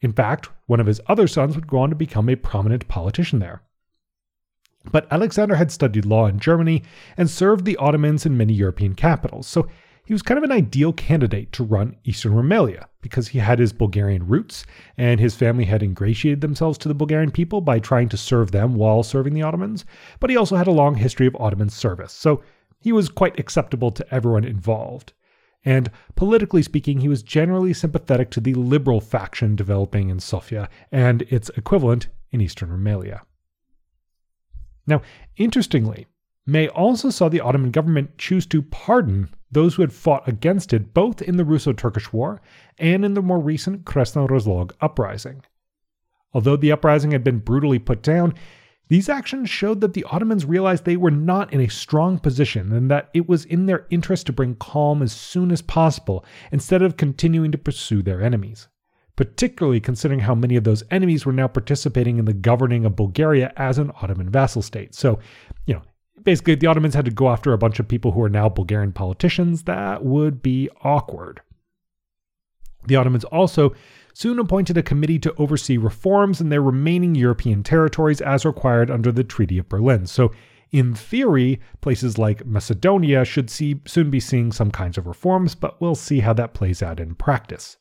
In 0.00 0.12
fact, 0.12 0.48
one 0.66 0.80
of 0.80 0.86
his 0.86 1.00
other 1.06 1.26
sons 1.26 1.54
would 1.54 1.66
go 1.66 1.78
on 1.78 1.90
to 1.90 1.96
become 1.96 2.28
a 2.28 2.36
prominent 2.36 2.86
politician 2.88 3.38
there. 3.38 3.62
But 4.90 5.10
Alexander 5.10 5.56
had 5.56 5.72
studied 5.72 6.04
law 6.04 6.26
in 6.26 6.38
Germany 6.38 6.82
and 7.16 7.28
served 7.28 7.64
the 7.64 7.76
Ottomans 7.76 8.24
in 8.24 8.36
many 8.36 8.52
European 8.52 8.94
capitals, 8.94 9.46
so 9.46 9.68
he 10.04 10.12
was 10.12 10.22
kind 10.22 10.38
of 10.38 10.44
an 10.44 10.52
ideal 10.52 10.92
candidate 10.92 11.50
to 11.52 11.64
run 11.64 11.96
Eastern 12.04 12.32
Rumelia 12.32 12.86
because 13.00 13.28
he 13.28 13.40
had 13.40 13.58
his 13.58 13.72
Bulgarian 13.72 14.28
roots 14.28 14.64
and 14.96 15.18
his 15.18 15.34
family 15.34 15.64
had 15.64 15.82
ingratiated 15.82 16.40
themselves 16.40 16.78
to 16.78 16.88
the 16.88 16.94
Bulgarian 16.94 17.32
people 17.32 17.60
by 17.60 17.80
trying 17.80 18.08
to 18.10 18.16
serve 18.16 18.52
them 18.52 18.76
while 18.76 19.02
serving 19.02 19.34
the 19.34 19.42
Ottomans, 19.42 19.84
but 20.20 20.30
he 20.30 20.36
also 20.36 20.54
had 20.54 20.68
a 20.68 20.72
long 20.72 20.94
history 20.94 21.26
of 21.26 21.34
Ottoman 21.36 21.70
service, 21.70 22.12
so 22.12 22.42
he 22.78 22.92
was 22.92 23.08
quite 23.08 23.40
acceptable 23.40 23.90
to 23.90 24.14
everyone 24.14 24.44
involved. 24.44 25.12
And 25.66 25.90
politically 26.14 26.62
speaking, 26.62 27.00
he 27.00 27.08
was 27.08 27.24
generally 27.24 27.74
sympathetic 27.74 28.30
to 28.30 28.40
the 28.40 28.54
liberal 28.54 29.00
faction 29.00 29.56
developing 29.56 30.08
in 30.08 30.20
Sofia 30.20 30.70
and 30.92 31.22
its 31.22 31.50
equivalent 31.50 32.06
in 32.30 32.40
Eastern 32.40 32.70
Rumelia. 32.70 33.22
Now, 34.86 35.02
interestingly, 35.36 36.06
May 36.46 36.68
also 36.68 37.10
saw 37.10 37.28
the 37.28 37.40
Ottoman 37.40 37.72
government 37.72 38.16
choose 38.18 38.46
to 38.46 38.62
pardon 38.62 39.28
those 39.50 39.74
who 39.74 39.82
had 39.82 39.92
fought 39.92 40.28
against 40.28 40.72
it 40.72 40.94
both 40.94 41.20
in 41.20 41.36
the 41.36 41.44
Russo 41.44 41.72
Turkish 41.72 42.12
War 42.12 42.40
and 42.78 43.04
in 43.04 43.14
the 43.14 43.22
more 43.22 43.40
recent 43.40 43.84
Razlog 43.84 44.70
uprising. 44.80 45.42
Although 46.32 46.56
the 46.56 46.70
uprising 46.70 47.10
had 47.10 47.24
been 47.24 47.40
brutally 47.40 47.80
put 47.80 48.02
down, 48.02 48.34
these 48.88 49.08
actions 49.08 49.50
showed 49.50 49.80
that 49.80 49.94
the 49.94 50.04
Ottomans 50.04 50.44
realized 50.44 50.84
they 50.84 50.96
were 50.96 51.10
not 51.10 51.52
in 51.52 51.60
a 51.60 51.68
strong 51.68 52.18
position 52.18 52.72
and 52.72 52.90
that 52.90 53.10
it 53.12 53.28
was 53.28 53.44
in 53.44 53.66
their 53.66 53.86
interest 53.90 54.26
to 54.26 54.32
bring 54.32 54.54
calm 54.54 55.02
as 55.02 55.12
soon 55.12 55.50
as 55.50 55.60
possible 55.60 56.24
instead 56.52 56.82
of 56.82 56.96
continuing 56.96 57.50
to 57.50 57.58
pursue 57.58 58.02
their 58.02 58.22
enemies. 58.22 58.68
Particularly 59.16 59.80
considering 59.80 60.20
how 60.20 60.34
many 60.34 60.56
of 60.56 60.64
those 60.64 60.84
enemies 60.90 61.26
were 61.26 61.32
now 61.32 61.48
participating 61.48 62.18
in 62.18 62.26
the 62.26 62.32
governing 62.32 62.84
of 62.84 62.94
Bulgaria 62.94 63.52
as 63.56 63.78
an 63.78 63.90
Ottoman 64.02 64.30
vassal 64.30 64.62
state. 64.62 64.94
So, 64.94 65.18
you 65.64 65.74
know, 65.74 65.82
basically 66.22 66.54
the 66.54 66.66
Ottomans 66.66 66.94
had 66.94 67.06
to 67.06 67.10
go 67.10 67.30
after 67.30 67.52
a 67.52 67.58
bunch 67.58 67.80
of 67.80 67.88
people 67.88 68.12
who 68.12 68.22
are 68.22 68.28
now 68.28 68.48
Bulgarian 68.48 68.92
politicians. 68.92 69.64
That 69.64 70.04
would 70.04 70.42
be 70.42 70.68
awkward. 70.84 71.40
The 72.86 72.96
Ottomans 72.96 73.24
also 73.24 73.74
soon 74.16 74.38
appointed 74.38 74.78
a 74.78 74.82
committee 74.82 75.18
to 75.18 75.34
oversee 75.36 75.76
reforms 75.76 76.40
in 76.40 76.48
their 76.48 76.62
remaining 76.62 77.14
European 77.14 77.62
territories 77.62 78.22
as 78.22 78.46
required 78.46 78.90
under 78.90 79.12
the 79.12 79.22
Treaty 79.22 79.58
of 79.58 79.68
Berlin. 79.68 80.06
So, 80.06 80.32
in 80.72 80.94
theory, 80.94 81.60
places 81.82 82.16
like 82.16 82.46
Macedonia 82.46 83.26
should 83.26 83.50
see, 83.50 83.82
soon 83.84 84.08
be 84.08 84.18
seeing 84.18 84.52
some 84.52 84.70
kinds 84.70 84.96
of 84.96 85.06
reforms, 85.06 85.54
but 85.54 85.78
we'll 85.82 85.94
see 85.94 86.20
how 86.20 86.32
that 86.32 86.54
plays 86.54 86.82
out 86.82 86.98
in 86.98 87.14
practice. 87.14 87.76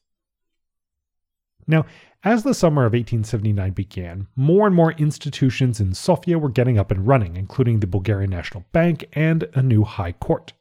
Now, 1.67 1.85
as 2.21 2.43
the 2.43 2.53
summer 2.53 2.81
of 2.81 2.91
1879 2.91 3.71
began, 3.71 4.27
more 4.35 4.67
and 4.67 4.75
more 4.75 4.91
institutions 4.91 5.79
in 5.79 5.93
Sofia 5.93 6.37
were 6.37 6.49
getting 6.49 6.77
up 6.77 6.91
and 6.91 7.07
running, 7.07 7.37
including 7.37 7.79
the 7.79 7.87
Bulgarian 7.87 8.31
National 8.31 8.65
Bank 8.73 9.05
and 9.13 9.47
a 9.53 9.63
new 9.63 9.85
high 9.85 10.11
court. 10.11 10.51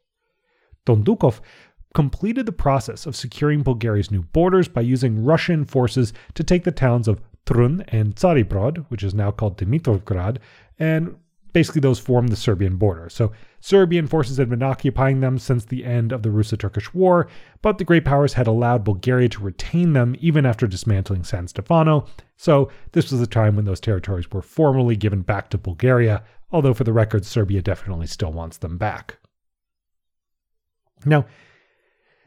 Dondukov 0.85 1.41
completed 1.95 2.45
the 2.45 2.51
process 2.51 3.07
of 3.07 3.15
securing 3.15 3.63
Bulgaria's 3.63 4.11
new 4.11 4.21
borders 4.21 4.67
by 4.67 4.81
using 4.81 5.23
Russian 5.23 5.65
forces 5.65 6.13
to 6.35 6.43
take 6.43 6.65
the 6.65 6.71
towns 6.71 7.07
of 7.07 7.21
Trun 7.47 7.85
and 7.87 8.15
Tsaribrod, 8.15 8.85
which 8.89 9.01
is 9.01 9.13
now 9.13 9.31
called 9.31 9.57
Dimitrovgrad, 9.57 10.37
and 10.77 11.15
basically 11.53 11.79
those 11.79 11.99
form 11.99 12.27
the 12.27 12.35
Serbian 12.35 12.75
border. 12.75 13.07
So 13.07 13.31
Serbian 13.61 14.07
forces 14.07 14.37
had 14.37 14.49
been 14.49 14.61
occupying 14.61 15.21
them 15.21 15.39
since 15.39 15.63
the 15.63 15.85
end 15.85 16.11
of 16.11 16.21
the 16.21 16.31
Russo-Turkish 16.31 16.93
War, 16.93 17.29
but 17.61 17.77
the 17.77 17.85
great 17.85 18.03
powers 18.03 18.33
had 18.33 18.45
allowed 18.45 18.83
Bulgaria 18.83 19.29
to 19.29 19.41
retain 19.41 19.93
them 19.93 20.17
even 20.19 20.45
after 20.45 20.67
dismantling 20.67 21.23
San 21.23 21.47
Stefano. 21.47 22.07
So 22.35 22.69
this 22.91 23.09
was 23.09 23.21
the 23.21 23.27
time 23.27 23.55
when 23.55 23.63
those 23.63 23.79
territories 23.79 24.29
were 24.29 24.41
formally 24.41 24.97
given 24.97 25.21
back 25.21 25.49
to 25.51 25.57
Bulgaria, 25.57 26.23
although 26.51 26.73
for 26.73 26.83
the 26.83 26.91
record 26.91 27.25
Serbia 27.25 27.61
definitely 27.61 28.07
still 28.07 28.33
wants 28.33 28.57
them 28.57 28.77
back. 28.77 29.17
Now, 31.05 31.25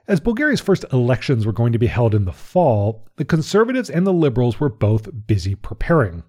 as 0.08 0.20
Bulgaria's 0.20 0.60
first 0.60 0.86
elections 0.90 1.44
were 1.44 1.52
going 1.52 1.72
to 1.72 1.78
be 1.78 1.86
held 1.86 2.14
in 2.14 2.24
the 2.24 2.32
fall, 2.32 3.06
the 3.16 3.24
conservatives 3.26 3.90
and 3.90 4.06
the 4.06 4.12
liberals 4.12 4.58
were 4.58 4.70
both 4.70 5.26
busy 5.26 5.54
preparing. 5.54 6.22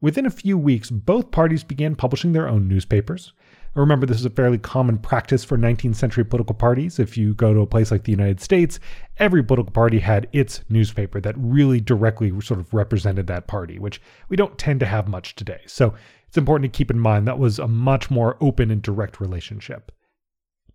Within 0.00 0.26
a 0.26 0.30
few 0.30 0.58
weeks, 0.58 0.90
both 0.90 1.30
parties 1.30 1.62
began 1.62 1.94
publishing 1.94 2.32
their 2.32 2.48
own 2.48 2.66
newspapers. 2.66 3.32
Remember, 3.74 4.04
this 4.04 4.18
is 4.18 4.24
a 4.24 4.30
fairly 4.30 4.58
common 4.58 4.98
practice 4.98 5.44
for 5.44 5.56
19th 5.56 5.94
century 5.94 6.24
political 6.24 6.56
parties. 6.56 6.98
If 6.98 7.16
you 7.16 7.34
go 7.34 7.54
to 7.54 7.60
a 7.60 7.66
place 7.66 7.92
like 7.92 8.02
the 8.02 8.10
United 8.10 8.40
States, 8.40 8.80
every 9.18 9.44
political 9.44 9.72
party 9.72 10.00
had 10.00 10.28
its 10.32 10.60
newspaper 10.68 11.20
that 11.20 11.38
really 11.38 11.80
directly 11.80 12.38
sort 12.40 12.58
of 12.58 12.74
represented 12.74 13.28
that 13.28 13.46
party, 13.46 13.78
which 13.78 14.02
we 14.28 14.36
don't 14.36 14.58
tend 14.58 14.80
to 14.80 14.86
have 14.86 15.06
much 15.06 15.36
today. 15.36 15.60
So 15.66 15.94
it's 16.26 16.36
important 16.36 16.70
to 16.70 16.76
keep 16.76 16.90
in 16.90 16.98
mind 16.98 17.28
that 17.28 17.38
was 17.38 17.60
a 17.60 17.68
much 17.68 18.10
more 18.10 18.36
open 18.40 18.72
and 18.72 18.82
direct 18.82 19.20
relationship. 19.20 19.92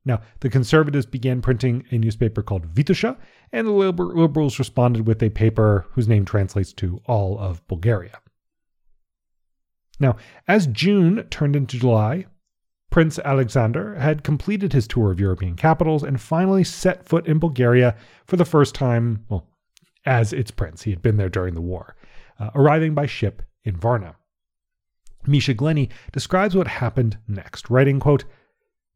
Now, 0.07 0.21
the 0.39 0.49
conservatives 0.49 1.05
began 1.05 1.41
printing 1.41 1.83
a 1.91 1.97
newspaper 1.97 2.41
called 2.41 2.73
Vitosha, 2.73 3.17
and 3.51 3.67
the 3.67 3.71
liberals 3.71 4.57
responded 4.57 5.05
with 5.05 5.21
a 5.21 5.29
paper 5.29 5.85
whose 5.91 6.07
name 6.07 6.23
translates 6.23 6.71
to 6.73 7.01
All 7.07 7.37
of 7.37 7.67
Bulgaria. 7.67 8.21
Now, 9.99 10.15
as 10.47 10.67
June 10.67 11.25
turned 11.29 11.57
into 11.57 11.77
July, 11.77 12.25
Prince 12.89 13.19
Alexander 13.19 13.95
had 13.95 14.23
completed 14.23 14.71
his 14.71 14.87
tour 14.87 15.11
of 15.11 15.19
European 15.19 15.57
capitals 15.57 16.03
and 16.03 16.21
finally 16.21 16.63
set 16.63 17.05
foot 17.05 17.27
in 17.27 17.37
Bulgaria 17.37 17.93
for 18.25 18.37
the 18.37 18.45
first 18.45 18.73
time, 18.73 19.25
well, 19.27 19.45
as 20.05 20.31
its 20.31 20.51
prince. 20.51 20.83
He 20.83 20.91
had 20.91 21.01
been 21.01 21.17
there 21.17 21.27
during 21.27 21.53
the 21.53 21.61
war, 21.61 21.97
uh, 22.39 22.51
arriving 22.55 22.93
by 22.93 23.07
ship 23.07 23.41
in 23.65 23.75
Varna. 23.75 24.15
Misha 25.25 25.53
Glenny 25.53 25.89
describes 26.13 26.55
what 26.55 26.67
happened 26.67 27.17
next, 27.27 27.69
writing, 27.69 27.99
quote, 27.99 28.23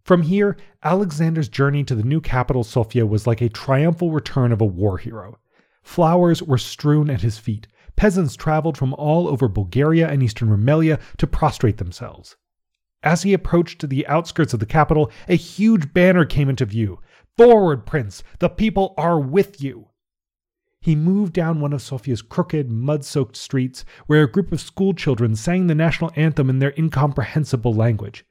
From 0.03 0.23
here, 0.23 0.57
Alexander's 0.83 1.49
journey 1.49 1.83
to 1.83 1.95
the 1.95 2.03
new 2.03 2.21
capital, 2.21 2.63
Sofia, 2.63 3.05
was 3.05 3.27
like 3.27 3.41
a 3.41 3.49
triumphal 3.49 4.11
return 4.11 4.51
of 4.51 4.61
a 4.61 4.65
war 4.65 4.97
hero. 4.97 5.37
Flowers 5.83 6.41
were 6.41 6.57
strewn 6.57 7.09
at 7.09 7.21
his 7.21 7.37
feet, 7.37 7.67
Peasants 7.95 8.35
traveled 8.35 8.77
from 8.77 8.93
all 8.95 9.27
over 9.27 9.47
Bulgaria 9.47 10.09
and 10.09 10.23
eastern 10.23 10.49
Rumelia 10.49 10.99
to 11.17 11.27
prostrate 11.27 11.77
themselves. 11.77 12.35
As 13.03 13.23
he 13.23 13.33
approached 13.33 13.87
the 13.89 14.07
outskirts 14.07 14.53
of 14.53 14.59
the 14.59 14.65
capital, 14.65 15.11
a 15.27 15.35
huge 15.35 15.93
banner 15.93 16.25
came 16.25 16.49
into 16.49 16.65
view. 16.65 16.99
Forward, 17.37 17.85
Prince! 17.85 18.23
The 18.39 18.49
people 18.49 18.93
are 18.97 19.19
with 19.19 19.61
you! 19.61 19.89
He 20.81 20.95
moved 20.95 21.33
down 21.33 21.59
one 21.59 21.73
of 21.73 21.81
Sofia's 21.81 22.23
crooked, 22.23 22.71
mud 22.71 23.05
soaked 23.05 23.35
streets 23.35 23.85
where 24.07 24.23
a 24.23 24.31
group 24.31 24.51
of 24.51 24.61
schoolchildren 24.61 25.35
sang 25.35 25.67
the 25.67 25.75
national 25.75 26.11
anthem 26.15 26.49
in 26.49 26.59
their 26.59 26.73
incomprehensible 26.77 27.73
language. 27.73 28.25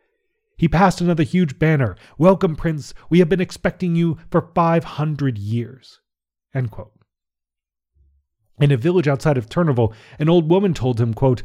He 0.60 0.68
passed 0.68 1.00
another 1.00 1.22
huge 1.22 1.58
banner 1.58 1.96
Welcome, 2.18 2.54
Prince! 2.54 2.92
We 3.08 3.18
have 3.20 3.30
been 3.30 3.40
expecting 3.40 3.96
you 3.96 4.18
for 4.30 4.50
500 4.54 5.38
years. 5.38 6.00
End 6.54 6.70
quote. 6.70 6.92
In 8.60 8.70
a 8.70 8.76
village 8.76 9.08
outside 9.08 9.38
of 9.38 9.48
Turnovo, 9.48 9.94
an 10.18 10.28
old 10.28 10.50
woman 10.50 10.74
told 10.74 11.00
him, 11.00 11.14
quote, 11.14 11.44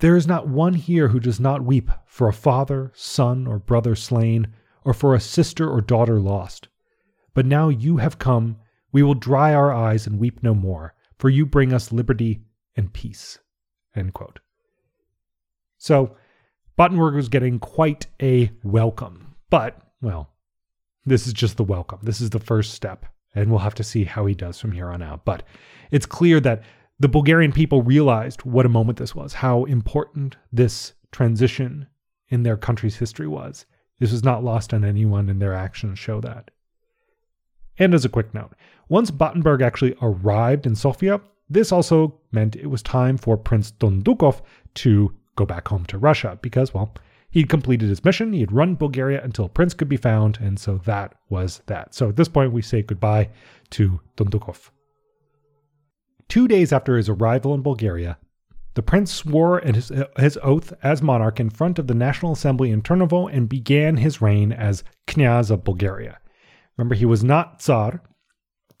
There 0.00 0.16
is 0.16 0.26
not 0.26 0.48
one 0.48 0.74
here 0.74 1.08
who 1.08 1.18
does 1.18 1.40
not 1.40 1.64
weep 1.64 1.90
for 2.04 2.28
a 2.28 2.34
father, 2.34 2.92
son, 2.94 3.46
or 3.46 3.58
brother 3.58 3.94
slain, 3.94 4.48
or 4.84 4.92
for 4.92 5.14
a 5.14 5.20
sister 5.20 5.66
or 5.66 5.80
daughter 5.80 6.20
lost. 6.20 6.68
But 7.32 7.46
now 7.46 7.70
you 7.70 7.96
have 7.96 8.18
come 8.18 8.58
we 8.92 9.02
will 9.02 9.14
dry 9.14 9.54
our 9.54 9.72
eyes 9.72 10.06
and 10.06 10.18
weep 10.18 10.42
no 10.42 10.54
more, 10.54 10.92
for 11.18 11.30
you 11.30 11.46
bring 11.46 11.72
us 11.72 11.90
liberty 11.90 12.42
and 12.76 12.92
peace. 12.92 13.38
End 13.96 14.12
quote. 14.12 14.40
So, 15.78 16.16
Battenberg 16.76 17.14
was 17.14 17.28
getting 17.28 17.58
quite 17.58 18.06
a 18.20 18.50
welcome. 18.62 19.34
But, 19.50 19.78
well, 20.00 20.30
this 21.04 21.26
is 21.26 21.32
just 21.32 21.56
the 21.56 21.64
welcome. 21.64 21.98
This 22.02 22.20
is 22.20 22.30
the 22.30 22.38
first 22.38 22.72
step, 22.74 23.06
and 23.34 23.50
we'll 23.50 23.60
have 23.60 23.74
to 23.74 23.84
see 23.84 24.04
how 24.04 24.26
he 24.26 24.34
does 24.34 24.58
from 24.58 24.72
here 24.72 24.88
on 24.88 25.02
out. 25.02 25.24
But 25.24 25.42
it's 25.90 26.06
clear 26.06 26.40
that 26.40 26.62
the 26.98 27.08
Bulgarian 27.08 27.52
people 27.52 27.82
realized 27.82 28.42
what 28.44 28.66
a 28.66 28.70
moment 28.70 28.98
this 28.98 29.14
was, 29.14 29.34
how 29.34 29.64
important 29.64 30.36
this 30.52 30.94
transition 31.10 31.86
in 32.28 32.42
their 32.42 32.56
country's 32.56 32.96
history 32.96 33.28
was. 33.28 33.66
This 33.98 34.12
was 34.12 34.24
not 34.24 34.44
lost 34.44 34.72
on 34.72 34.84
anyone, 34.84 35.28
and 35.28 35.40
their 35.40 35.54
actions 35.54 35.98
show 35.98 36.20
that. 36.20 36.50
And 37.78 37.94
as 37.94 38.04
a 38.04 38.08
quick 38.08 38.32
note, 38.32 38.52
once 38.88 39.10
Battenberg 39.10 39.62
actually 39.62 39.96
arrived 40.00 40.66
in 40.66 40.74
Sofia, 40.74 41.20
this 41.48 41.72
also 41.72 42.18
meant 42.30 42.56
it 42.56 42.68
was 42.68 42.82
time 42.82 43.18
for 43.18 43.36
Prince 43.36 43.72
Dondukov 43.72 44.40
to 44.74 45.14
go 45.36 45.44
back 45.44 45.68
home 45.68 45.84
to 45.86 45.98
Russia 45.98 46.38
because, 46.42 46.74
well, 46.74 46.94
he'd 47.30 47.48
completed 47.48 47.88
his 47.88 48.04
mission. 48.04 48.32
He 48.32 48.40
had 48.40 48.52
run 48.52 48.74
Bulgaria 48.74 49.22
until 49.22 49.48
Prince 49.48 49.74
could 49.74 49.88
be 49.88 49.96
found, 49.96 50.38
and 50.40 50.58
so 50.58 50.78
that 50.84 51.14
was 51.28 51.62
that. 51.66 51.94
So 51.94 52.08
at 52.08 52.16
this 52.16 52.28
point, 52.28 52.52
we 52.52 52.62
say 52.62 52.82
goodbye 52.82 53.30
to 53.70 54.00
Dondukov. 54.16 54.70
Two 56.28 56.48
days 56.48 56.72
after 56.72 56.96
his 56.96 57.08
arrival 57.08 57.54
in 57.54 57.62
Bulgaria, 57.62 58.18
the 58.74 58.82
prince 58.82 59.12
swore 59.12 59.60
his, 59.60 59.92
his 60.16 60.38
oath 60.42 60.72
as 60.82 61.02
monarch 61.02 61.38
in 61.38 61.50
front 61.50 61.78
of 61.78 61.88
the 61.88 61.94
National 61.94 62.32
Assembly 62.32 62.70
in 62.70 62.80
Turnovo 62.80 63.30
and 63.30 63.48
began 63.48 63.98
his 63.98 64.22
reign 64.22 64.50
as 64.50 64.82
Knyaz 65.06 65.50
of 65.50 65.64
Bulgaria. 65.64 66.18
Remember, 66.76 66.94
he 66.94 67.04
was 67.04 67.22
not 67.22 67.60
Tsar, 67.60 68.02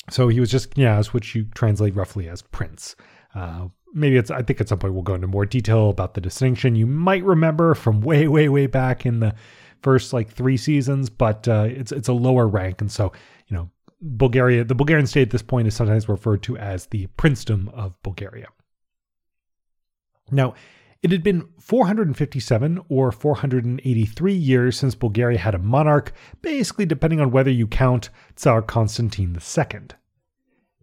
so 0.08 0.28
he 0.28 0.40
was 0.40 0.50
just 0.50 0.74
Knyaz, 0.74 1.08
which 1.08 1.34
you 1.34 1.44
translate 1.54 1.94
roughly 1.94 2.26
as 2.26 2.40
prince. 2.40 2.96
Uh, 3.34 3.68
maybe 3.92 4.16
it's, 4.16 4.30
I 4.30 4.42
think 4.42 4.60
at 4.60 4.68
some 4.68 4.78
point 4.78 4.94
we'll 4.94 5.02
go 5.02 5.14
into 5.14 5.26
more 5.26 5.46
detail 5.46 5.90
about 5.90 6.14
the 6.14 6.20
distinction. 6.20 6.76
You 6.76 6.86
might 6.86 7.24
remember 7.24 7.74
from 7.74 8.00
way, 8.00 8.28
way, 8.28 8.48
way 8.48 8.66
back 8.66 9.06
in 9.06 9.20
the 9.20 9.34
first 9.82 10.12
like 10.12 10.30
three 10.30 10.56
seasons, 10.56 11.10
but 11.10 11.46
uh, 11.48 11.66
it's, 11.68 11.92
it's 11.92 12.08
a 12.08 12.12
lower 12.12 12.46
rank. 12.46 12.80
And 12.80 12.90
so, 12.90 13.12
you 13.48 13.56
know, 13.56 13.70
Bulgaria, 14.00 14.64
the 14.64 14.74
Bulgarian 14.74 15.06
state 15.06 15.22
at 15.22 15.30
this 15.30 15.42
point 15.42 15.68
is 15.68 15.74
sometimes 15.74 16.08
referred 16.08 16.42
to 16.44 16.56
as 16.56 16.86
the 16.86 17.06
princedom 17.18 17.72
of 17.74 18.00
Bulgaria. 18.02 18.48
Now, 20.30 20.54
it 21.02 21.10
had 21.10 21.22
been 21.22 21.48
457 21.58 22.80
or 22.88 23.10
483 23.10 24.32
years 24.32 24.78
since 24.78 24.94
Bulgaria 24.94 25.38
had 25.38 25.54
a 25.54 25.58
monarch, 25.58 26.12
basically 26.42 26.86
depending 26.86 27.20
on 27.20 27.32
whether 27.32 27.50
you 27.50 27.66
count 27.66 28.08
Tsar 28.36 28.62
Constantine 28.62 29.36
II. 29.36 29.80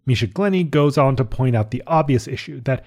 Misha 0.05 0.27
Glenny 0.27 0.63
goes 0.63 0.97
on 0.97 1.15
to 1.15 1.23
point 1.23 1.55
out 1.55 1.71
the 1.71 1.83
obvious 1.87 2.27
issue 2.27 2.59
that, 2.61 2.85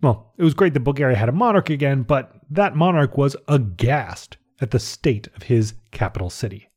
well, 0.00 0.32
it 0.36 0.44
was 0.44 0.54
great 0.54 0.74
that 0.74 0.80
Bulgaria 0.80 1.16
had 1.16 1.28
a 1.28 1.32
monarch 1.32 1.70
again, 1.70 2.02
but 2.02 2.32
that 2.50 2.76
monarch 2.76 3.16
was 3.16 3.36
aghast 3.48 4.36
at 4.60 4.70
the 4.70 4.78
state 4.78 5.28
of 5.36 5.44
his 5.44 5.74
capital 5.90 6.30
city. 6.30 6.68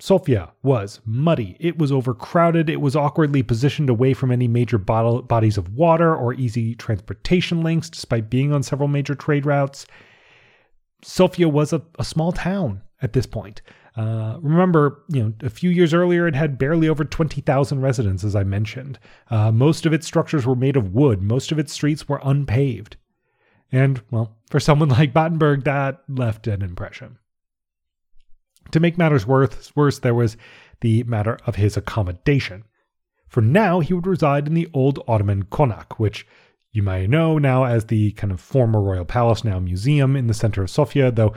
Sofia 0.00 0.52
was 0.62 1.00
muddy. 1.04 1.56
It 1.60 1.78
was 1.78 1.92
overcrowded. 1.92 2.68
It 2.68 2.80
was 2.80 2.96
awkwardly 2.96 3.42
positioned 3.42 3.88
away 3.88 4.12
from 4.12 4.32
any 4.32 4.48
major 4.48 4.76
bodies 4.76 5.56
of 5.56 5.74
water 5.74 6.14
or 6.14 6.34
easy 6.34 6.74
transportation 6.74 7.62
links, 7.62 7.88
despite 7.88 8.28
being 8.28 8.52
on 8.52 8.62
several 8.62 8.88
major 8.88 9.14
trade 9.14 9.46
routes. 9.46 9.86
Sofia 11.02 11.48
was 11.48 11.72
a, 11.72 11.82
a 11.98 12.04
small 12.04 12.32
town 12.32 12.82
at 13.04 13.12
this 13.12 13.26
point. 13.26 13.60
Uh, 13.96 14.38
remember, 14.40 15.04
you 15.08 15.22
know, 15.22 15.32
a 15.42 15.50
few 15.50 15.70
years 15.70 15.94
earlier, 15.94 16.26
it 16.26 16.34
had 16.34 16.58
barely 16.58 16.88
over 16.88 17.04
20,000 17.04 17.80
residents, 17.80 18.24
as 18.24 18.34
I 18.34 18.42
mentioned. 18.42 18.98
Uh, 19.30 19.52
most 19.52 19.86
of 19.86 19.92
its 19.92 20.06
structures 20.06 20.46
were 20.46 20.56
made 20.56 20.76
of 20.76 20.94
wood. 20.94 21.22
Most 21.22 21.52
of 21.52 21.58
its 21.58 21.72
streets 21.72 22.08
were 22.08 22.20
unpaved. 22.24 22.96
And, 23.70 24.02
well, 24.10 24.36
for 24.50 24.58
someone 24.58 24.88
like 24.98 25.12
Battenberg, 25.12 25.64
that 25.64 26.02
left 26.08 26.48
an 26.48 26.62
impression. 26.62 27.18
To 28.72 28.80
make 28.80 28.98
matters 28.98 29.26
worse, 29.26 29.98
there 30.00 30.14
was 30.14 30.36
the 30.80 31.04
matter 31.04 31.38
of 31.46 31.56
his 31.56 31.76
accommodation. 31.76 32.64
For 33.28 33.42
now, 33.42 33.80
he 33.80 33.92
would 33.92 34.06
reside 34.06 34.46
in 34.46 34.54
the 34.54 34.68
old 34.72 35.04
Ottoman 35.06 35.44
konak, 35.44 35.98
which 35.98 36.26
you 36.72 36.82
may 36.82 37.06
know 37.06 37.38
now 37.38 37.64
as 37.64 37.84
the 37.84 38.12
kind 38.12 38.32
of 38.32 38.40
former 38.40 38.80
royal 38.80 39.04
palace, 39.04 39.44
now 39.44 39.60
museum 39.60 40.16
in 40.16 40.26
the 40.26 40.34
center 40.34 40.62
of 40.62 40.70
Sofia, 40.70 41.10
though 41.12 41.34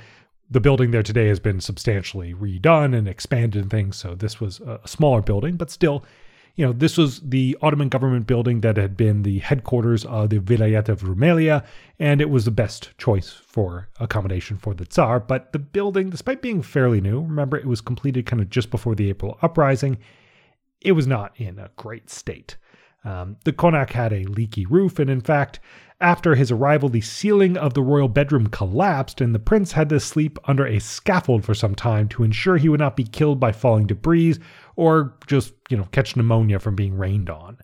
the 0.50 0.62
building 0.62 0.92
there 0.92 1.04
today 1.04 1.28
has 1.28 1.40
been 1.40 1.60
substantially 1.60 2.34
redone 2.34 2.98
and 2.98 3.08
expanded 3.08 3.62
and 3.62 3.72
things. 3.72 3.98
So 3.98 4.16
this 4.16 4.40
was 4.40 4.60
a 4.62 4.80
smaller 4.86 5.22
building, 5.22 5.58
but 5.58 5.70
still 5.70 6.06
you 6.58 6.66
know, 6.66 6.74
this 6.74 6.98
was 6.98 7.20
the 7.22 7.56
Ottoman 7.62 7.88
government 7.88 8.26
building 8.26 8.62
that 8.62 8.78
had 8.78 8.98
been 8.98 9.22
the 9.22 9.38
headquarters 9.40 10.06
of 10.06 10.32
the 10.32 10.40
Vilayet 10.40 10.90
of 10.90 11.04
Rumelia, 11.04 11.64
and 12.00 12.20
it 12.20 12.32
was 12.32 12.46
the 12.46 12.52
best 12.52 12.98
choice 12.98 13.30
for 13.30 13.90
accommodation 14.00 14.58
for 14.58 14.74
the 14.74 14.84
Tsar. 14.84 15.20
But 15.20 15.54
the 15.54 15.60
building, 15.60 16.10
despite 16.10 16.42
being 16.42 16.64
fairly 16.64 17.00
new, 17.00 17.22
remember 17.22 17.58
it 17.58 17.68
was 17.68 17.80
completed 17.80 18.26
kind 18.26 18.42
of 18.42 18.50
just 18.50 18.72
before 18.72 18.96
the 18.96 19.08
April 19.08 19.38
uprising, 19.44 20.00
it 20.82 20.94
was 20.94 21.06
not 21.06 21.40
in 21.40 21.60
a 21.60 21.70
great 21.76 22.10
state. 22.10 22.58
Um, 23.04 23.38
the 23.44 23.54
Konak 23.54 23.92
had 23.92 24.12
a 24.12 24.26
leaky 24.26 24.66
roof, 24.66 25.00
and 25.00 25.10
in 25.10 25.22
fact, 25.22 25.60
after 26.00 26.36
his 26.36 26.52
arrival, 26.52 26.90
the 26.90 27.02
ceiling 27.02 27.58
of 27.58 27.74
the 27.74 27.82
royal 27.82 28.08
bedroom 28.08 28.48
collapsed, 28.48 29.20
and 29.20 29.34
the 29.34 29.40
prince 29.40 29.72
had 29.72 29.90
to 29.90 30.00
sleep 30.00 30.38
under 30.46 30.66
a 30.66 30.80
scaffold 30.80 31.44
for 31.44 31.56
some 31.56 31.74
time 31.74 32.08
to 32.10 32.24
ensure 32.24 32.58
he 32.58 32.70
would 32.70 32.80
not 32.80 32.96
be 32.96 33.04
killed 33.04 33.40
by 33.40 33.52
falling 33.52 33.88
debris 33.88 34.36
or 34.76 35.16
just, 35.26 35.54
you 35.70 35.78
know, 35.78 35.88
catch 35.92 36.16
pneumonia 36.16 36.60
from 36.60 36.76
being 36.76 36.96
rained 36.96 37.30
on. 37.30 37.58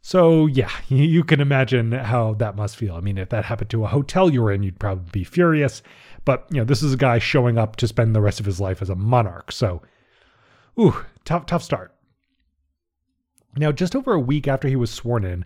So, 0.00 0.46
yeah, 0.46 0.70
you 0.88 1.22
can 1.24 1.40
imagine 1.40 1.92
how 1.92 2.34
that 2.34 2.56
must 2.56 2.76
feel. 2.76 2.94
I 2.94 3.00
mean, 3.00 3.18
if 3.18 3.28
that 3.28 3.44
happened 3.44 3.70
to 3.70 3.84
a 3.84 3.88
hotel 3.88 4.30
you 4.30 4.42
were 4.42 4.52
in, 4.52 4.62
you'd 4.62 4.78
probably 4.78 5.10
be 5.10 5.24
furious. 5.24 5.82
But, 6.24 6.46
you 6.50 6.58
know, 6.58 6.64
this 6.64 6.82
is 6.82 6.94
a 6.94 6.98
guy 6.98 7.18
showing 7.18 7.58
up 7.58 7.76
to 7.76 7.88
spend 7.88 8.14
the 8.14 8.22
rest 8.22 8.40
of 8.40 8.46
his 8.46 8.60
life 8.60 8.80
as 8.80 8.88
a 8.88 8.94
monarch. 8.94 9.52
So, 9.52 9.82
ooh, 10.80 11.04
tough, 11.24 11.44
tough 11.44 11.62
start. 11.62 11.94
Now, 13.56 13.72
just 13.72 13.96
over 13.96 14.12
a 14.12 14.20
week 14.20 14.46
after 14.46 14.68
he 14.68 14.76
was 14.76 14.90
sworn 14.90 15.24
in, 15.24 15.44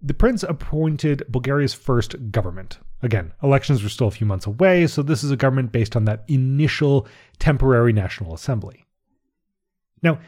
the 0.00 0.14
prince 0.14 0.42
appointed 0.42 1.22
Bulgaria's 1.28 1.74
first 1.74 2.32
government. 2.32 2.78
Again, 3.02 3.32
elections 3.42 3.82
were 3.82 3.88
still 3.88 4.08
a 4.08 4.12
few 4.12 4.26
months 4.26 4.46
away, 4.46 4.86
so 4.86 5.02
this 5.02 5.22
is 5.22 5.30
a 5.30 5.36
government 5.36 5.70
based 5.70 5.94
on 5.94 6.04
that 6.06 6.24
initial 6.28 7.06
temporary 7.38 7.92
National 7.92 8.34
Assembly. 8.34 8.84
Now, 10.02 10.18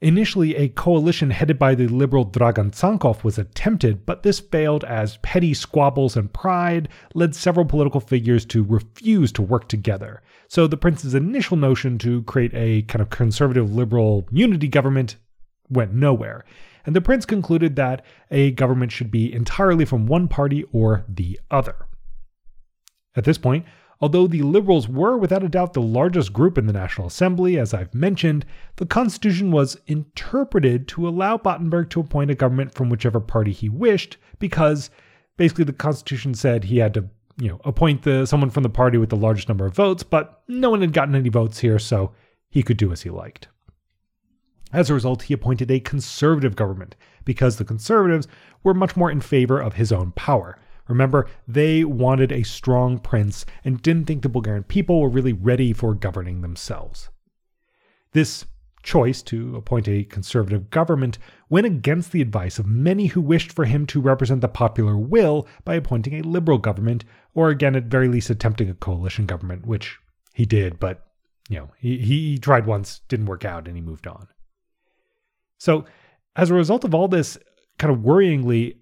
initially 0.00 0.54
a 0.54 0.68
coalition 0.68 1.30
headed 1.30 1.58
by 1.58 1.74
the 1.74 1.88
liberal 1.88 2.24
Dragan 2.26 2.70
Tsankov 2.70 3.24
was 3.24 3.38
attempted, 3.38 4.06
but 4.06 4.22
this 4.22 4.38
failed 4.38 4.84
as 4.84 5.16
petty 5.18 5.54
squabbles 5.54 6.16
and 6.16 6.32
pride 6.32 6.88
led 7.14 7.34
several 7.34 7.66
political 7.66 8.00
figures 8.00 8.44
to 8.46 8.62
refuse 8.62 9.32
to 9.32 9.42
work 9.42 9.68
together. 9.68 10.22
So 10.46 10.68
the 10.68 10.76
prince's 10.76 11.14
initial 11.14 11.56
notion 11.56 11.98
to 11.98 12.22
create 12.22 12.54
a 12.54 12.82
kind 12.82 13.02
of 13.02 13.10
conservative 13.10 13.72
liberal 13.74 14.28
unity 14.30 14.68
government 14.68 15.16
went 15.70 15.92
nowhere 15.92 16.44
and 16.88 16.96
the 16.96 17.02
prince 17.02 17.26
concluded 17.26 17.76
that 17.76 18.02
a 18.30 18.50
government 18.52 18.90
should 18.90 19.10
be 19.10 19.30
entirely 19.30 19.84
from 19.84 20.06
one 20.06 20.26
party 20.26 20.64
or 20.72 21.04
the 21.06 21.38
other. 21.50 21.76
At 23.14 23.24
this 23.24 23.36
point, 23.36 23.66
although 24.00 24.26
the 24.26 24.40
Liberals 24.40 24.88
were 24.88 25.18
without 25.18 25.44
a 25.44 25.50
doubt 25.50 25.74
the 25.74 25.82
largest 25.82 26.32
group 26.32 26.56
in 26.56 26.66
the 26.66 26.72
National 26.72 27.08
Assembly, 27.08 27.58
as 27.58 27.74
I've 27.74 27.94
mentioned, 27.94 28.46
the 28.76 28.86
Constitution 28.86 29.50
was 29.50 29.78
interpreted 29.86 30.88
to 30.88 31.06
allow 31.06 31.36
Battenberg 31.36 31.90
to 31.90 32.00
appoint 32.00 32.30
a 32.30 32.34
government 32.34 32.72
from 32.72 32.88
whichever 32.88 33.20
party 33.20 33.52
he 33.52 33.68
wished, 33.68 34.16
because 34.38 34.88
basically 35.36 35.64
the 35.64 35.74
Constitution 35.74 36.32
said 36.32 36.64
he 36.64 36.78
had 36.78 36.94
to 36.94 37.10
you 37.36 37.48
know, 37.48 37.60
appoint 37.66 38.00
the 38.02 38.24
someone 38.24 38.48
from 38.48 38.62
the 38.62 38.70
party 38.70 38.96
with 38.96 39.10
the 39.10 39.16
largest 39.16 39.50
number 39.50 39.66
of 39.66 39.74
votes, 39.74 40.02
but 40.02 40.42
no 40.48 40.70
one 40.70 40.80
had 40.80 40.94
gotten 40.94 41.14
any 41.14 41.28
votes 41.28 41.58
here, 41.58 41.78
so 41.78 42.12
he 42.48 42.62
could 42.62 42.78
do 42.78 42.92
as 42.92 43.02
he 43.02 43.10
liked. 43.10 43.48
As 44.72 44.90
a 44.90 44.94
result, 44.94 45.22
he 45.22 45.34
appointed 45.34 45.70
a 45.70 45.80
conservative 45.80 46.56
government 46.56 46.94
because 47.24 47.56
the 47.56 47.64
conservatives 47.64 48.28
were 48.62 48.74
much 48.74 48.96
more 48.96 49.10
in 49.10 49.20
favor 49.20 49.60
of 49.60 49.74
his 49.74 49.92
own 49.92 50.12
power. 50.12 50.58
Remember, 50.88 51.26
they 51.46 51.84
wanted 51.84 52.32
a 52.32 52.42
strong 52.42 52.98
prince 52.98 53.44
and 53.64 53.82
didn't 53.82 54.06
think 54.06 54.22
the 54.22 54.28
Bulgarian 54.28 54.64
people 54.64 55.00
were 55.00 55.08
really 55.08 55.32
ready 55.32 55.72
for 55.72 55.94
governing 55.94 56.40
themselves. 56.40 57.10
This 58.12 58.46
choice 58.82 59.22
to 59.22 59.56
appoint 59.56 59.88
a 59.88 60.04
conservative 60.04 60.70
government 60.70 61.18
went 61.50 61.66
against 61.66 62.12
the 62.12 62.22
advice 62.22 62.58
of 62.58 62.66
many 62.66 63.06
who 63.06 63.20
wished 63.20 63.52
for 63.52 63.66
him 63.66 63.86
to 63.86 64.00
represent 64.00 64.40
the 64.40 64.48
popular 64.48 64.96
will 64.96 65.46
by 65.64 65.74
appointing 65.74 66.14
a 66.14 66.22
liberal 66.22 66.58
government, 66.58 67.04
or 67.34 67.50
again, 67.50 67.76
at 67.76 67.84
very 67.84 68.08
least, 68.08 68.30
attempting 68.30 68.70
a 68.70 68.74
coalition 68.74 69.26
government, 69.26 69.66
which 69.66 69.98
he 70.32 70.46
did, 70.46 70.78
but 70.80 71.06
you 71.50 71.58
know, 71.58 71.70
he, 71.78 71.98
he 71.98 72.38
tried 72.38 72.66
once, 72.66 73.00
didn't 73.08 73.26
work 73.26 73.44
out, 73.44 73.66
and 73.66 73.76
he 73.76 73.82
moved 73.82 74.06
on. 74.06 74.28
So, 75.58 75.84
as 76.36 76.50
a 76.50 76.54
result 76.54 76.84
of 76.84 76.94
all 76.94 77.08
this, 77.08 77.36
kind 77.78 77.92
of 77.92 78.00
worryingly, 78.00 78.76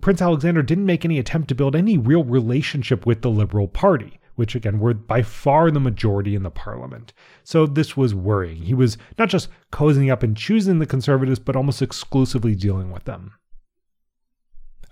Prince 0.00 0.22
Alexander 0.22 0.62
didn't 0.62 0.86
make 0.86 1.04
any 1.04 1.18
attempt 1.18 1.48
to 1.48 1.54
build 1.54 1.76
any 1.76 1.98
real 1.98 2.24
relationship 2.24 3.06
with 3.06 3.22
the 3.22 3.30
Liberal 3.30 3.68
Party 3.68 4.18
which 4.36 4.54
again 4.54 4.78
were 4.78 4.94
by 4.94 5.22
far 5.22 5.70
the 5.70 5.80
majority 5.80 6.34
in 6.34 6.42
the 6.42 6.50
parliament. 6.50 7.12
So 7.42 7.66
this 7.66 7.96
was 7.96 8.14
worrying. 8.14 8.62
He 8.62 8.74
was 8.74 8.96
not 9.18 9.28
just 9.28 9.48
cozying 9.72 10.12
up 10.12 10.22
and 10.22 10.36
choosing 10.36 10.78
the 10.78 10.86
conservatives, 10.86 11.38
but 11.38 11.56
almost 11.56 11.82
exclusively 11.82 12.54
dealing 12.54 12.92
with 12.92 13.04
them. 13.04 13.32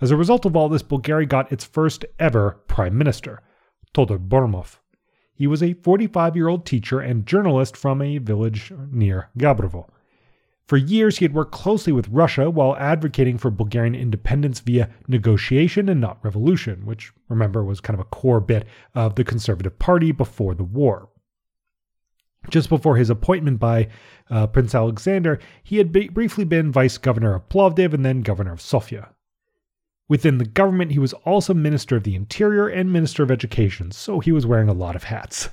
As 0.01 0.11
a 0.11 0.17
result 0.17 0.45
of 0.45 0.55
all 0.55 0.67
this, 0.67 0.83
Bulgaria 0.83 1.25
got 1.25 1.51
its 1.51 1.63
first 1.63 2.03
ever 2.19 2.59
prime 2.67 2.97
minister, 2.97 3.41
Todor 3.93 4.19
Burmov. 4.19 4.79
He 5.33 5.47
was 5.47 5.63
a 5.63 5.73
45 5.73 6.35
year 6.35 6.47
old 6.47 6.65
teacher 6.65 6.99
and 6.99 7.25
journalist 7.25 7.77
from 7.77 8.01
a 8.01 8.17
village 8.17 8.73
near 8.91 9.29
Gabrovo. 9.37 9.87
For 10.65 10.77
years, 10.77 11.19
he 11.19 11.25
had 11.25 11.33
worked 11.33 11.51
closely 11.51 11.93
with 11.93 12.09
Russia 12.09 12.49
while 12.49 12.75
advocating 12.77 13.37
for 13.37 13.51
Bulgarian 13.51 13.93
independence 13.93 14.59
via 14.61 14.89
negotiation 15.07 15.87
and 15.89 16.01
not 16.01 16.23
revolution, 16.23 16.85
which, 16.87 17.13
remember, 17.29 17.63
was 17.63 17.79
kind 17.79 17.93
of 17.93 18.05
a 18.05 18.09
core 18.09 18.39
bit 18.39 18.65
of 18.95 19.13
the 19.13 19.23
Conservative 19.23 19.77
Party 19.77 20.11
before 20.11 20.55
the 20.55 20.63
war. 20.63 21.09
Just 22.49 22.69
before 22.69 22.97
his 22.97 23.11
appointment 23.11 23.59
by 23.59 23.89
uh, 24.29 24.47
Prince 24.47 24.73
Alexander, 24.73 25.39
he 25.63 25.77
had 25.77 25.91
briefly 25.91 26.45
been 26.45 26.71
vice 26.71 26.97
governor 26.97 27.35
of 27.35 27.47
Plovdiv 27.47 27.93
and 27.93 28.03
then 28.03 28.21
governor 28.21 28.53
of 28.53 28.61
Sofia. 28.61 29.09
Within 30.07 30.39
the 30.39 30.45
government, 30.45 30.91
he 30.91 30.99
was 30.99 31.13
also 31.13 31.53
Minister 31.53 31.95
of 31.95 32.03
the 32.03 32.15
Interior 32.15 32.67
and 32.67 32.91
Minister 32.91 33.21
of 33.21 33.31
Education, 33.31 33.91
so 33.91 34.19
he 34.19 34.31
was 34.31 34.45
wearing 34.45 34.69
a 34.69 34.73
lot 34.73 34.95
of 34.95 35.05
hats. 35.05 35.49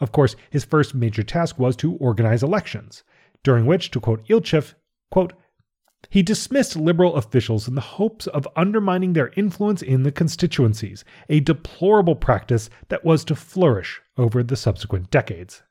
Of 0.00 0.12
course, 0.12 0.34
his 0.50 0.64
first 0.64 0.94
major 0.94 1.22
task 1.22 1.58
was 1.58 1.76
to 1.76 1.94
organize 1.94 2.42
elections 2.42 3.04
during 3.42 3.66
which, 3.66 3.90
to 3.90 4.00
quote 4.00 4.26
Ilchev, 4.28 4.74
quote, 5.10 5.32
he 6.10 6.22
dismissed 6.22 6.76
liberal 6.76 7.14
officials 7.16 7.68
in 7.68 7.74
the 7.74 7.80
hopes 7.80 8.26
of 8.26 8.48
undermining 8.56 9.12
their 9.12 9.32
influence 9.36 9.82
in 9.82 10.02
the 10.02 10.12
constituencies, 10.12 11.04
a 11.28 11.40
deplorable 11.40 12.16
practice 12.16 12.68
that 12.88 13.04
was 13.04 13.24
to 13.24 13.36
flourish 13.36 14.02
over 14.16 14.42
the 14.42 14.56
subsequent 14.56 15.10
decades. 15.10 15.62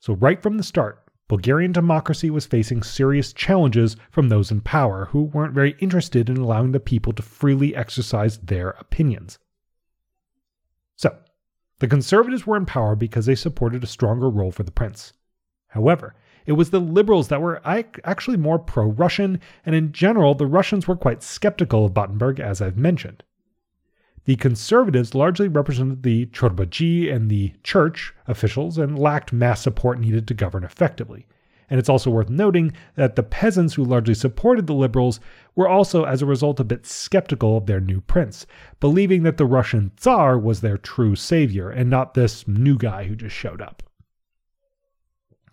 So, 0.00 0.14
right 0.14 0.42
from 0.42 0.56
the 0.56 0.62
start, 0.62 1.02
Bulgarian 1.28 1.72
democracy 1.72 2.30
was 2.30 2.46
facing 2.46 2.82
serious 2.82 3.32
challenges 3.32 3.96
from 4.10 4.28
those 4.28 4.50
in 4.50 4.60
power 4.60 5.06
who 5.06 5.24
weren't 5.24 5.54
very 5.54 5.76
interested 5.80 6.30
in 6.30 6.36
allowing 6.36 6.72
the 6.72 6.80
people 6.80 7.12
to 7.14 7.22
freely 7.22 7.74
exercise 7.74 8.38
their 8.38 8.70
opinions. 8.70 9.38
So, 10.96 11.18
the 11.80 11.88
conservatives 11.88 12.46
were 12.46 12.56
in 12.56 12.64
power 12.64 12.94
because 12.94 13.26
they 13.26 13.34
supported 13.34 13.84
a 13.84 13.88
stronger 13.88 14.30
role 14.30 14.52
for 14.52 14.62
the 14.62 14.70
prince. 14.70 15.12
However, 15.76 16.14
it 16.46 16.52
was 16.52 16.70
the 16.70 16.80
liberals 16.80 17.28
that 17.28 17.42
were 17.42 17.60
actually 17.62 18.38
more 18.38 18.58
pro 18.58 18.86
Russian, 18.86 19.40
and 19.66 19.74
in 19.74 19.92
general, 19.92 20.34
the 20.34 20.46
Russians 20.46 20.88
were 20.88 20.96
quite 20.96 21.22
skeptical 21.22 21.84
of 21.84 21.92
Battenberg, 21.92 22.40
as 22.40 22.62
I've 22.62 22.78
mentioned. 22.78 23.22
The 24.24 24.36
conservatives 24.36 25.14
largely 25.14 25.48
represented 25.48 26.02
the 26.02 26.26
Chorbaji 26.26 27.14
and 27.14 27.28
the 27.28 27.52
church 27.62 28.14
officials 28.26 28.78
and 28.78 28.98
lacked 28.98 29.34
mass 29.34 29.60
support 29.60 30.00
needed 30.00 30.26
to 30.28 30.34
govern 30.34 30.64
effectively. 30.64 31.26
And 31.68 31.78
it's 31.78 31.90
also 31.90 32.10
worth 32.10 32.30
noting 32.30 32.72
that 32.94 33.16
the 33.16 33.22
peasants 33.22 33.74
who 33.74 33.84
largely 33.84 34.14
supported 34.14 34.66
the 34.66 34.72
liberals 34.72 35.20
were 35.56 35.68
also, 35.68 36.04
as 36.04 36.22
a 36.22 36.26
result, 36.26 36.58
a 36.58 36.64
bit 36.64 36.86
skeptical 36.86 37.58
of 37.58 37.66
their 37.66 37.80
new 37.80 38.00
prince, 38.00 38.46
believing 38.80 39.24
that 39.24 39.36
the 39.36 39.44
Russian 39.44 39.90
Tsar 39.98 40.38
was 40.38 40.62
their 40.62 40.78
true 40.78 41.16
savior 41.16 41.68
and 41.68 41.90
not 41.90 42.14
this 42.14 42.48
new 42.48 42.78
guy 42.78 43.04
who 43.04 43.14
just 43.14 43.36
showed 43.36 43.60
up. 43.60 43.82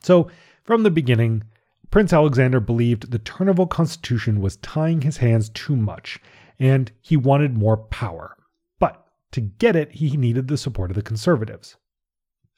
So, 0.04 0.30
from 0.64 0.84
the 0.84 0.92
beginning, 0.92 1.44
Prince 1.90 2.14
Alexander 2.14 2.60
believed 2.60 3.12
the 3.12 3.20
Turnovo 3.20 3.70
constitution 3.70 4.42
was 4.42 4.58
tying 4.58 5.02
his 5.02 5.18
hands 5.18 5.50
too 5.50 5.76
much, 5.76 6.20
and 6.60 6.92
he 7.02 7.16
wanted 7.18 7.58
more 7.58 7.78
power. 7.78 8.36
But 8.80 9.06
to 9.32 9.42
get 9.42 9.76
it, 9.76 9.92
he 9.92 10.18
needed 10.18 10.48
the 10.48 10.58
support 10.58 10.92
of 10.92 10.96
the 10.96 11.02
conservatives. 11.02 11.76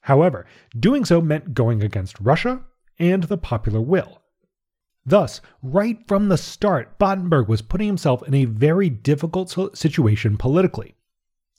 However, 0.02 0.46
doing 0.80 1.04
so 1.06 1.22
meant 1.22 1.54
going 1.54 1.84
against 1.84 2.20
Russia 2.20 2.64
and 3.00 3.24
the 3.24 3.38
popular 3.38 3.82
will. 3.82 4.22
Thus, 5.06 5.42
right 5.62 6.00
from 6.08 6.30
the 6.30 6.38
start, 6.38 6.98
Battenberg 6.98 7.48
was 7.48 7.62
putting 7.62 7.88
himself 7.88 8.28
in 8.28 8.34
a 8.34 8.46
very 8.46 8.90
difficult 8.90 9.56
situation 9.78 10.38
politically. 10.38 10.96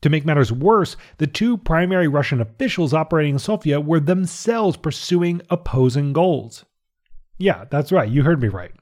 To 0.03 0.11
make 0.11 0.25
matters 0.25 0.53
worse, 0.53 0.97
the 1.19 1.27
two 1.27 1.57
primary 1.57 2.07
Russian 2.09 2.41
officials 2.41 2.93
operating 2.93 3.35
in 3.35 3.39
Sofia 3.39 3.81
were 3.81 4.01
themselves 4.01 4.77
pursuing 4.77 5.41
opposing 5.51 6.13
goals. 6.13 6.65
Yeah, 7.39 7.65
that's 7.71 7.93
right, 7.93 8.09
you 8.09 8.23
heard 8.23 8.41
me 8.41 8.49
right. 8.49 8.73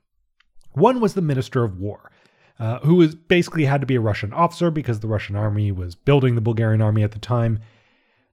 One 0.72 1.00
was 1.00 1.14
the 1.14 1.22
Minister 1.22 1.62
of 1.62 1.78
War, 1.78 2.10
uh, 2.58 2.80
who 2.80 2.96
was 2.96 3.14
basically 3.14 3.64
had 3.64 3.80
to 3.80 3.86
be 3.86 3.94
a 3.94 4.00
Russian 4.00 4.32
officer 4.32 4.70
because 4.70 5.00
the 5.00 5.08
Russian 5.08 5.36
army 5.36 5.70
was 5.72 5.94
building 5.94 6.34
the 6.34 6.40
Bulgarian 6.40 6.82
army 6.82 7.02
at 7.02 7.12
the 7.12 7.18
time. 7.18 7.60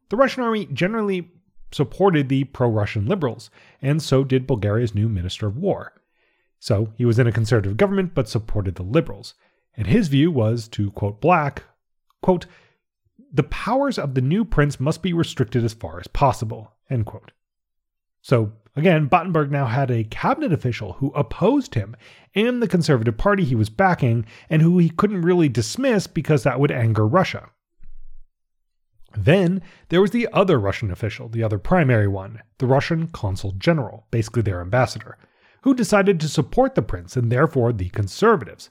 The 0.10 0.18
Russian 0.18 0.44
army 0.44 0.66
generally 0.74 1.32
supported 1.72 2.30
the 2.30 2.46
pro 2.46 2.70
Russian 2.70 3.06
liberals, 3.06 3.50
and 3.82 4.02
so 4.02 4.24
did 4.24 4.48
Bulgaria's 4.48 4.96
new 4.96 5.08
Minister 5.08 5.48
of 5.48 5.58
War. 5.58 5.94
So 6.60 6.94
he 6.96 7.06
was 7.06 7.18
in 7.18 7.28
a 7.28 7.32
conservative 7.32 7.78
government 7.78 8.14
but 8.14 8.30
supported 8.30 8.76
the 8.76 8.84
liberals. 8.84 9.34
And 9.76 9.88
his 9.88 10.10
view 10.10 10.32
was, 10.32 10.68
to 10.70 10.92
quote 10.92 11.22
Black, 11.22 11.64
quote, 12.22 12.46
the 13.32 13.44
powers 13.44 13.98
of 13.98 14.14
the 14.14 14.22
new 14.22 14.44
prince 14.44 14.80
must 14.80 15.02
be 15.02 15.14
restricted 15.14 15.64
as 15.64 15.74
far 15.74 16.00
as 16.00 16.08
possible. 16.08 16.74
So, 18.22 18.52
again, 18.76 19.08
Battenberg 19.08 19.52
now 19.52 19.66
had 19.66 19.90
a 19.90 20.04
cabinet 20.04 20.54
official 20.54 20.94
who 20.94 21.12
opposed 21.14 21.76
him 21.76 21.96
and 22.36 22.62
the 22.62 22.68
Conservative 22.68 23.18
Party 23.18 23.44
he 23.44 23.56
was 23.56 23.70
backing, 23.70 24.26
and 24.50 24.62
who 24.62 24.78
he 24.78 24.90
couldn't 24.90 25.22
really 25.22 25.50
dismiss 25.50 26.08
because 26.08 26.44
that 26.44 26.60
would 26.60 26.72
anger 26.72 27.08
Russia. 27.08 27.50
Then 29.18 29.62
there 29.90 30.02
was 30.02 30.12
the 30.12 30.30
other 30.32 30.58
Russian 30.60 30.92
official, 30.92 31.28
the 31.28 31.44
other 31.44 31.58
primary 31.58 32.08
one, 32.08 32.42
the 32.60 32.68
Russian 32.68 33.08
consul 33.08 33.52
general, 33.54 34.08
basically 34.12 34.42
their 34.42 34.62
ambassador, 34.62 35.18
who 35.64 35.74
decided 35.74 36.20
to 36.20 36.30
support 36.30 36.76
the 36.76 36.82
prince 36.82 37.18
and 37.18 37.32
therefore 37.32 37.74
the 37.74 37.90
conservatives. 37.90 38.70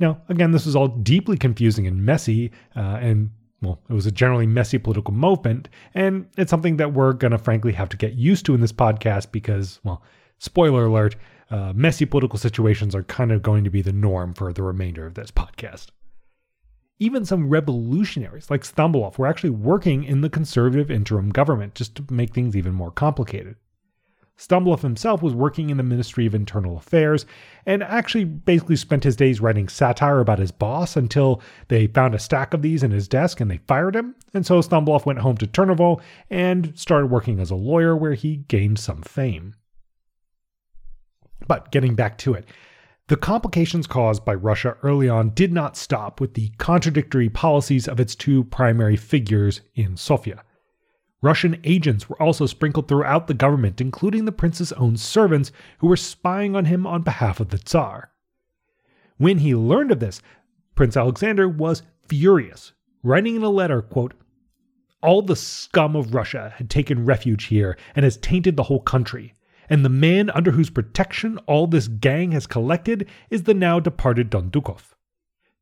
Now, 0.00 0.22
again, 0.28 0.50
this 0.50 0.66
was 0.66 0.74
all 0.74 0.88
deeply 0.88 1.36
confusing 1.36 1.86
and 1.86 2.04
messy, 2.04 2.50
uh, 2.74 2.98
and 3.00 3.30
well, 3.62 3.80
it 3.88 3.92
was 3.92 4.06
a 4.06 4.10
generally 4.10 4.46
messy 4.46 4.76
political 4.76 5.14
movement, 5.14 5.68
and 5.94 6.26
it's 6.36 6.50
something 6.50 6.76
that 6.78 6.92
we're 6.92 7.12
going 7.12 7.30
to 7.30 7.38
frankly 7.38 7.72
have 7.72 7.88
to 7.90 7.96
get 7.96 8.14
used 8.14 8.44
to 8.46 8.54
in 8.54 8.60
this 8.60 8.72
podcast 8.72 9.30
because, 9.30 9.80
well, 9.84 10.02
spoiler 10.38 10.86
alert, 10.86 11.14
uh, 11.50 11.72
messy 11.74 12.04
political 12.04 12.38
situations 12.38 12.94
are 12.94 13.04
kind 13.04 13.30
of 13.30 13.42
going 13.42 13.62
to 13.62 13.70
be 13.70 13.80
the 13.82 13.92
norm 13.92 14.34
for 14.34 14.52
the 14.52 14.62
remainder 14.62 15.06
of 15.06 15.14
this 15.14 15.30
podcast. 15.30 15.86
Even 16.98 17.24
some 17.24 17.48
revolutionaries 17.48 18.50
like 18.50 18.62
Stambolov 18.62 19.16
were 19.18 19.26
actually 19.26 19.50
working 19.50 20.04
in 20.04 20.20
the 20.20 20.30
conservative 20.30 20.90
interim 20.90 21.30
government 21.30 21.74
just 21.74 21.94
to 21.96 22.04
make 22.10 22.34
things 22.34 22.56
even 22.56 22.74
more 22.74 22.90
complicated. 22.90 23.56
Stambolov 24.42 24.80
himself 24.80 25.22
was 25.22 25.34
working 25.34 25.70
in 25.70 25.76
the 25.76 25.84
Ministry 25.84 26.26
of 26.26 26.34
Internal 26.34 26.76
Affairs 26.76 27.26
and 27.64 27.80
actually 27.82 28.24
basically 28.24 28.74
spent 28.74 29.04
his 29.04 29.14
days 29.14 29.40
writing 29.40 29.68
satire 29.68 30.18
about 30.18 30.40
his 30.40 30.50
boss 30.50 30.96
until 30.96 31.40
they 31.68 31.86
found 31.86 32.12
a 32.12 32.18
stack 32.18 32.52
of 32.52 32.60
these 32.60 32.82
in 32.82 32.90
his 32.90 33.06
desk 33.06 33.40
and 33.40 33.48
they 33.48 33.60
fired 33.68 33.94
him. 33.94 34.16
And 34.34 34.44
so 34.44 34.60
Stambolov 34.60 35.06
went 35.06 35.20
home 35.20 35.36
to 35.36 35.46
Turnovo 35.46 36.00
and 36.28 36.72
started 36.74 37.06
working 37.06 37.38
as 37.38 37.52
a 37.52 37.54
lawyer 37.54 37.96
where 37.96 38.14
he 38.14 38.38
gained 38.48 38.80
some 38.80 39.02
fame. 39.02 39.54
But 41.46 41.70
getting 41.70 41.94
back 41.94 42.18
to 42.18 42.34
it, 42.34 42.46
the 43.06 43.16
complications 43.16 43.86
caused 43.86 44.24
by 44.24 44.34
Russia 44.34 44.76
early 44.82 45.08
on 45.08 45.30
did 45.30 45.52
not 45.52 45.76
stop 45.76 46.20
with 46.20 46.34
the 46.34 46.50
contradictory 46.58 47.28
policies 47.28 47.86
of 47.86 48.00
its 48.00 48.16
two 48.16 48.42
primary 48.44 48.96
figures 48.96 49.60
in 49.74 49.96
Sofia. 49.96 50.42
Russian 51.22 51.60
agents 51.62 52.08
were 52.08 52.20
also 52.20 52.46
sprinkled 52.46 52.88
throughout 52.88 53.28
the 53.28 53.34
government, 53.34 53.80
including 53.80 54.24
the 54.24 54.32
prince's 54.32 54.72
own 54.72 54.96
servants 54.96 55.52
who 55.78 55.86
were 55.86 55.96
spying 55.96 56.56
on 56.56 56.64
him 56.64 56.84
on 56.84 57.02
behalf 57.02 57.38
of 57.38 57.50
the 57.50 57.58
Tsar. 57.58 58.10
When 59.18 59.38
he 59.38 59.54
learned 59.54 59.92
of 59.92 60.00
this, 60.00 60.20
Prince 60.74 60.96
Alexander 60.96 61.48
was 61.48 61.84
furious, 62.08 62.72
writing 63.04 63.36
in 63.36 63.42
a 63.42 63.50
letter, 63.50 63.80
quote, 63.80 64.14
All 65.00 65.22
the 65.22 65.36
scum 65.36 65.94
of 65.94 66.12
Russia 66.12 66.54
had 66.56 66.68
taken 66.68 67.04
refuge 67.04 67.44
here 67.44 67.78
and 67.94 68.02
has 68.02 68.16
tainted 68.16 68.56
the 68.56 68.64
whole 68.64 68.80
country, 68.80 69.34
and 69.70 69.84
the 69.84 69.88
man 69.88 70.28
under 70.30 70.50
whose 70.50 70.70
protection 70.70 71.38
all 71.46 71.68
this 71.68 71.86
gang 71.86 72.32
has 72.32 72.48
collected 72.48 73.08
is 73.30 73.44
the 73.44 73.54
now 73.54 73.78
departed 73.78 74.28
Dondukov. 74.28 74.96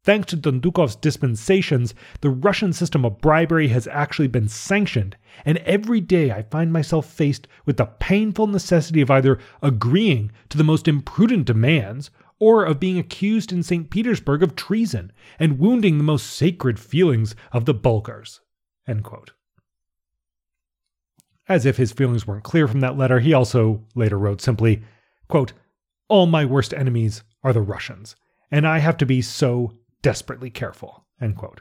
Thanks 0.02 0.28
to 0.28 0.36
Dondukov's 0.36 0.96
dispensations, 0.96 1.94
the 2.22 2.30
Russian 2.30 2.72
system 2.72 3.04
of 3.04 3.20
bribery 3.20 3.68
has 3.68 3.86
actually 3.88 4.28
been 4.28 4.48
sanctioned, 4.48 5.14
and 5.44 5.58
every 5.58 6.00
day 6.00 6.32
I 6.32 6.42
find 6.42 6.72
myself 6.72 7.04
faced 7.04 7.46
with 7.66 7.76
the 7.76 7.84
painful 7.84 8.46
necessity 8.46 9.02
of 9.02 9.10
either 9.10 9.38
agreeing 9.62 10.32
to 10.48 10.56
the 10.56 10.64
most 10.64 10.88
imprudent 10.88 11.44
demands 11.44 12.10
or 12.38 12.64
of 12.64 12.80
being 12.80 12.98
accused 12.98 13.52
in 13.52 13.62
St. 13.62 13.90
Petersburg 13.90 14.42
of 14.42 14.56
treason 14.56 15.12
and 15.38 15.58
wounding 15.58 15.98
the 15.98 16.04
most 16.04 16.26
sacred 16.26 16.80
feelings 16.80 17.36
of 17.52 17.66
the 17.66 17.74
Bulgars. 17.74 18.40
As 21.46 21.66
if 21.66 21.76
his 21.76 21.92
feelings 21.92 22.26
weren't 22.26 22.42
clear 22.42 22.66
from 22.66 22.80
that 22.80 22.96
letter, 22.96 23.20
he 23.20 23.34
also 23.34 23.84
later 23.94 24.18
wrote 24.18 24.40
simply, 24.40 24.82
quote, 25.28 25.52
All 26.08 26.24
my 26.24 26.46
worst 26.46 26.72
enemies 26.72 27.22
are 27.42 27.52
the 27.52 27.60
Russians, 27.60 28.16
and 28.50 28.66
I 28.66 28.78
have 28.78 28.96
to 28.96 29.06
be 29.06 29.20
so 29.20 29.74
desperately 30.02 30.50
careful. 30.50 31.06
End 31.20 31.36
quote. 31.36 31.60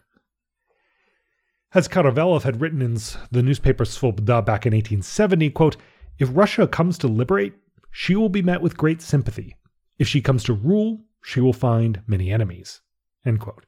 As 1.73 1.87
Karavelov 1.87 2.43
had 2.43 2.61
written 2.61 2.81
in 2.81 2.97
the 3.31 3.43
newspaper 3.43 3.85
Svoboda 3.85 4.43
back 4.43 4.65
in 4.65 4.73
1870, 4.73 5.51
quote, 5.51 5.77
if 6.17 6.29
Russia 6.31 6.67
comes 6.67 6.97
to 6.97 7.07
liberate, 7.07 7.53
she 7.91 8.15
will 8.15 8.29
be 8.29 8.41
met 8.41 8.61
with 8.61 8.77
great 8.77 9.01
sympathy. 9.01 9.55
If 9.97 10.07
she 10.07 10.21
comes 10.21 10.43
to 10.45 10.53
rule, 10.53 11.01
she 11.23 11.39
will 11.39 11.53
find 11.53 12.01
many 12.07 12.31
enemies. 12.31 12.81
End 13.25 13.39
quote. 13.39 13.65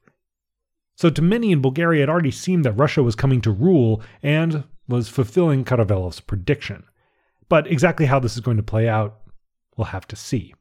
So 0.96 1.10
to 1.10 1.22
many 1.22 1.52
in 1.52 1.62
Bulgaria, 1.62 2.04
it 2.04 2.10
already 2.10 2.32
seemed 2.32 2.66
that 2.66 2.74
Russia 2.74 3.04
was 3.04 3.16
coming 3.16 3.42
to 3.42 3.52
rule 3.52 4.02
and 4.22 4.64
was 4.88 5.10
fulfilling 5.10 5.64
Karavelov's 5.64 6.20
prediction. 6.20 6.84
But 7.50 7.68
exactly 7.68 8.06
how 8.06 8.20
this 8.20 8.36
is 8.36 8.42
going 8.42 8.58
to 8.58 8.64
play 8.64 8.88
out, 8.88 9.20
we'll 9.76 9.86
have 9.86 10.08
to 10.08 10.16
see. 10.16 10.54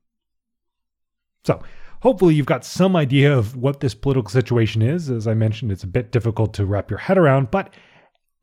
So, 1.44 1.62
hopefully, 2.00 2.34
you've 2.34 2.46
got 2.46 2.64
some 2.64 2.96
idea 2.96 3.36
of 3.36 3.56
what 3.56 3.80
this 3.80 3.94
political 3.94 4.30
situation 4.30 4.82
is. 4.82 5.10
As 5.10 5.26
I 5.26 5.34
mentioned, 5.34 5.72
it's 5.72 5.84
a 5.84 5.88
bit 5.88 6.12
difficult 6.12 6.54
to 6.54 6.66
wrap 6.66 6.90
your 6.90 6.98
head 6.98 7.18
around, 7.18 7.50
but 7.50 7.72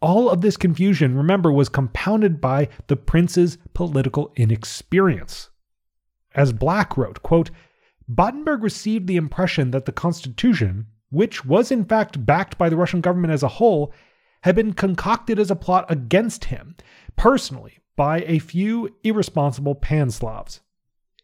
all 0.02 0.30
of 0.30 0.42
this 0.42 0.58
confusion, 0.58 1.18
remember, 1.18 1.52
was 1.52 1.70
compounded 1.70 2.40
by 2.40 2.70
the 2.88 2.96
prince's 2.96 3.58
political 3.74 4.32
inexperience. 4.36 5.50
As 6.36 6.54
Black 6.54 6.98
wrote, 6.98 7.24
quote, 7.24 7.50
Battenberg 8.08 8.64
received 8.64 9.08
the 9.08 9.18
impression 9.18 9.72
that 9.72 9.86
the 9.86 9.92
Constitution, 9.92 10.88
which 11.10 11.44
was 11.44 11.72
in 11.72 11.84
fact 11.84 12.26
backed 12.26 12.58
by 12.58 12.70
the 12.70 12.78
Russian 12.78 13.02
government 13.02 13.34
as 13.34 13.44
a 13.44 13.48
whole, 13.48 13.92
had 14.44 14.56
been 14.56 14.74
concocted 14.74 15.40
as 15.40 15.52
a 15.52 15.56
plot 15.56 15.86
against 15.90 16.46
him, 16.46 16.76
personally, 17.16 17.80
by 17.96 18.24
a 18.28 18.40
few 18.40 18.96
irresponsible 19.04 19.76
Panslavs. 19.76 20.62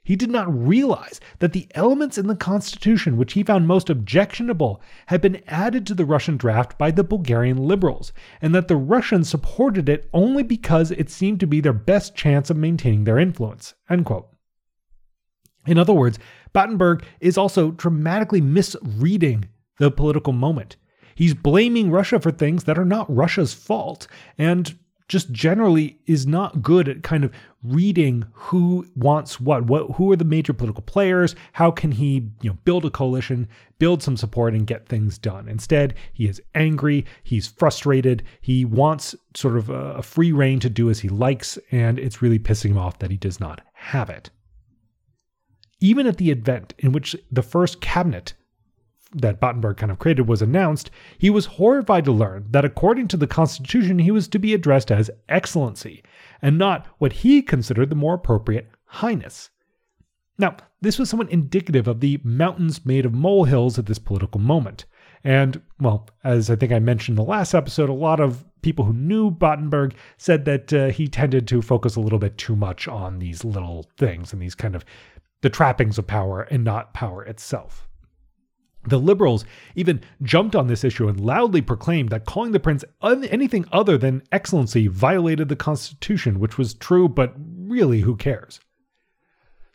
He 0.05 0.17
did 0.17 0.29
not 0.29 0.53
realize 0.53 1.21
that 1.39 1.53
the 1.53 1.67
elements 1.75 2.17
in 2.17 2.27
the 2.27 2.35
constitution 2.35 3.15
which 3.15 3.33
he 3.33 3.43
found 3.43 3.67
most 3.67 3.89
objectionable 3.89 4.81
had 5.05 5.21
been 5.21 5.41
added 5.47 5.87
to 5.87 5.93
the 5.93 6.05
Russian 6.05 6.35
draft 6.35 6.77
by 6.77 6.91
the 6.91 7.05
Bulgarian 7.05 7.55
liberals, 7.55 8.11
and 8.41 8.53
that 8.53 8.67
the 8.67 8.75
Russians 8.75 9.29
supported 9.29 9.87
it 9.87 10.09
only 10.13 10.43
because 10.43 10.91
it 10.91 11.09
seemed 11.09 11.39
to 11.39 11.47
be 11.47 11.61
their 11.61 11.71
best 11.71 12.15
chance 12.15 12.49
of 12.49 12.57
maintaining 12.57 13.05
their 13.05 13.17
influence. 13.17 13.75
In 13.89 15.77
other 15.77 15.93
words, 15.93 16.19
Battenberg 16.51 17.05
is 17.21 17.37
also 17.37 17.71
dramatically 17.71 18.41
misreading 18.41 19.47
the 19.79 19.89
political 19.89 20.33
moment. 20.33 20.75
He's 21.15 21.33
blaming 21.33 21.91
Russia 21.91 22.19
for 22.19 22.31
things 22.31 22.65
that 22.65 22.77
are 22.77 22.83
not 22.83 23.13
Russia's 23.13 23.53
fault, 23.53 24.07
and 24.37 24.77
just 25.13 25.31
generally 25.31 25.99
is 26.07 26.25
not 26.25 26.63
good 26.63 26.89
at 26.89 27.03
kind 27.03 27.23
of 27.23 27.31
reading 27.61 28.25
who 28.33 28.83
wants 28.95 29.39
what, 29.39 29.65
what 29.65 29.91
who 29.91 30.11
are 30.11 30.15
the 30.15 30.25
major 30.25 30.53
political 30.53 30.81
players, 30.81 31.35
how 31.51 31.69
can 31.69 31.91
he, 31.91 32.31
you 32.41 32.49
know, 32.49 32.57
build 32.65 32.83
a 32.83 32.89
coalition, 32.89 33.47
build 33.77 34.01
some 34.01 34.17
support 34.17 34.55
and 34.55 34.65
get 34.65 34.87
things 34.87 35.19
done. 35.19 35.47
Instead, 35.47 35.93
he 36.13 36.27
is 36.27 36.41
angry, 36.55 37.05
he's 37.21 37.45
frustrated, 37.45 38.23
he 38.41 38.65
wants 38.65 39.13
sort 39.35 39.55
of 39.55 39.69
a, 39.69 39.97
a 39.97 40.01
free 40.01 40.31
reign 40.31 40.59
to 40.59 40.69
do 40.69 40.89
as 40.89 41.01
he 41.01 41.09
likes 41.09 41.59
and 41.71 41.99
it's 41.99 42.23
really 42.23 42.39
pissing 42.39 42.71
him 42.71 42.79
off 42.79 42.97
that 42.97 43.11
he 43.11 43.17
does 43.17 43.39
not 43.39 43.61
have 43.73 44.09
it. 44.09 44.31
Even 45.79 46.07
at 46.07 46.17
the 46.17 46.31
event 46.31 46.73
in 46.79 46.91
which 46.91 47.15
the 47.31 47.43
first 47.43 47.81
cabinet 47.81 48.33
that 49.15 49.39
Battenberg 49.39 49.77
kind 49.77 49.91
of 49.91 49.99
created 49.99 50.27
was 50.27 50.41
announced, 50.41 50.89
he 51.17 51.29
was 51.29 51.45
horrified 51.45 52.05
to 52.05 52.11
learn 52.11 52.47
that 52.51 52.65
according 52.65 53.07
to 53.09 53.17
the 53.17 53.27
Constitution, 53.27 53.99
he 53.99 54.11
was 54.11 54.27
to 54.29 54.39
be 54.39 54.53
addressed 54.53 54.91
as 54.91 55.11
Excellency, 55.29 56.03
and 56.41 56.57
not 56.57 56.87
what 56.97 57.13
he 57.13 57.41
considered 57.41 57.89
the 57.89 57.95
more 57.95 58.15
appropriate 58.15 58.69
Highness. 58.85 59.49
Now, 60.37 60.55
this 60.81 60.99
was 60.99 61.09
somewhat 61.09 61.31
indicative 61.31 61.87
of 61.87 61.99
the 61.99 62.19
mountains 62.23 62.85
made 62.85 63.05
of 63.05 63.13
molehills 63.13 63.79
at 63.79 63.85
this 63.85 63.99
political 63.99 64.39
moment. 64.39 64.85
And, 65.23 65.61
well, 65.79 66.09
as 66.23 66.49
I 66.49 66.55
think 66.55 66.71
I 66.71 66.79
mentioned 66.79 67.17
in 67.17 67.23
the 67.23 67.29
last 67.29 67.53
episode, 67.53 67.89
a 67.89 67.93
lot 67.93 68.19
of 68.19 68.43
people 68.61 68.85
who 68.85 68.93
knew 68.93 69.31
Battenberg 69.31 69.95
said 70.17 70.45
that 70.45 70.73
uh, 70.73 70.87
he 70.87 71.07
tended 71.07 71.47
to 71.47 71.61
focus 71.61 71.95
a 71.95 72.01
little 72.01 72.19
bit 72.19 72.37
too 72.37 72.55
much 72.55 72.87
on 72.87 73.19
these 73.19 73.45
little 73.45 73.89
things 73.97 74.33
and 74.33 74.41
these 74.41 74.55
kind 74.55 74.75
of 74.75 74.83
the 75.41 75.49
trappings 75.49 75.97
of 75.97 76.07
power 76.07 76.41
and 76.43 76.63
not 76.63 76.93
power 76.93 77.23
itself. 77.23 77.87
The 78.85 78.99
liberals 78.99 79.45
even 79.75 80.01
jumped 80.21 80.55
on 80.55 80.67
this 80.67 80.83
issue 80.83 81.07
and 81.07 81.19
loudly 81.19 81.61
proclaimed 81.61 82.09
that 82.09 82.25
calling 82.25 82.51
the 82.51 82.59
prince 82.59 82.83
anything 83.01 83.65
other 83.71 83.97
than 83.97 84.23
excellency 84.31 84.87
violated 84.87 85.47
the 85.47 85.55
Constitution, 85.55 86.39
which 86.39 86.57
was 86.57 86.73
true, 86.73 87.07
but 87.07 87.33
really, 87.37 88.01
who 88.01 88.15
cares? 88.15 88.59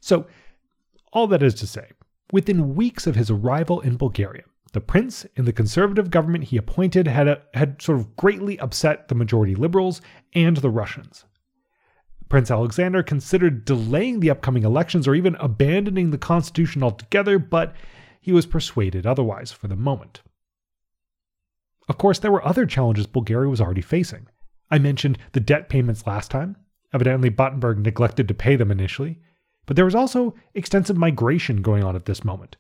So, 0.01 0.27
all 1.13 1.27
that 1.29 1.43
is 1.43 1.55
to 1.55 1.67
say, 1.67 1.91
within 2.33 2.75
weeks 2.75 3.07
of 3.07 3.17
his 3.17 3.31
arrival 3.31 3.81
in 3.81 3.97
Bulgaria, 3.97 4.45
the 4.73 4.81
prince 4.81 5.27
and 5.37 5.47
the 5.47 5.53
conservative 5.53 6.11
government 6.11 6.45
he 6.45 6.59
appointed 6.59 7.07
had, 7.09 7.27
a, 7.27 7.43
had 7.55 7.81
sort 7.81 7.99
of 7.99 8.15
greatly 8.17 8.61
upset 8.61 9.09
the 9.09 9.15
majority 9.15 9.55
liberals 9.55 10.03
and 10.35 10.59
the 10.59 10.71
Russians. 10.71 11.25
Prince 12.29 12.51
Alexander 12.51 13.03
considered 13.03 13.65
delaying 13.65 14.21
the 14.21 14.29
upcoming 14.29 14.65
elections 14.65 15.09
or 15.09 15.15
even 15.15 15.35
abandoning 15.37 16.11
the 16.11 16.19
constitution 16.19 16.83
altogether, 16.83 17.39
but 17.39 17.75
he 18.29 18.33
was 18.33 18.45
persuaded 18.45 19.07
otherwise 19.07 19.53
for 19.53 19.69
the 19.69 19.75
moment. 19.75 20.21
Of 21.89 21.97
course, 21.97 22.19
there 22.19 22.31
were 22.31 22.45
other 22.45 22.67
challenges 22.67 23.07
Bulgaria 23.07 23.49
was 23.49 23.59
already 23.59 23.81
facing. 23.81 24.29
I 24.71 24.79
mentioned 24.79 25.17
the 25.33 25.41
debt 25.41 25.71
payments 25.71 26.07
last 26.07 26.31
time. 26.31 26.57
Evidently, 26.93 27.31
Battenberg 27.31 27.79
neglected 27.79 28.29
to 28.29 28.35
pay 28.35 28.55
them 28.55 28.71
initially, 28.71 29.19
but 29.65 29.77
there 29.77 29.87
was 29.87 29.95
also 29.95 30.35
extensive 30.53 30.99
migration 30.99 31.63
going 31.63 31.83
on 31.83 31.97
at 31.97 32.05
this 32.05 32.23
moment. 32.23 32.59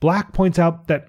Black 0.00 0.32
points 0.32 0.58
out 0.58 0.86
that 0.86 1.08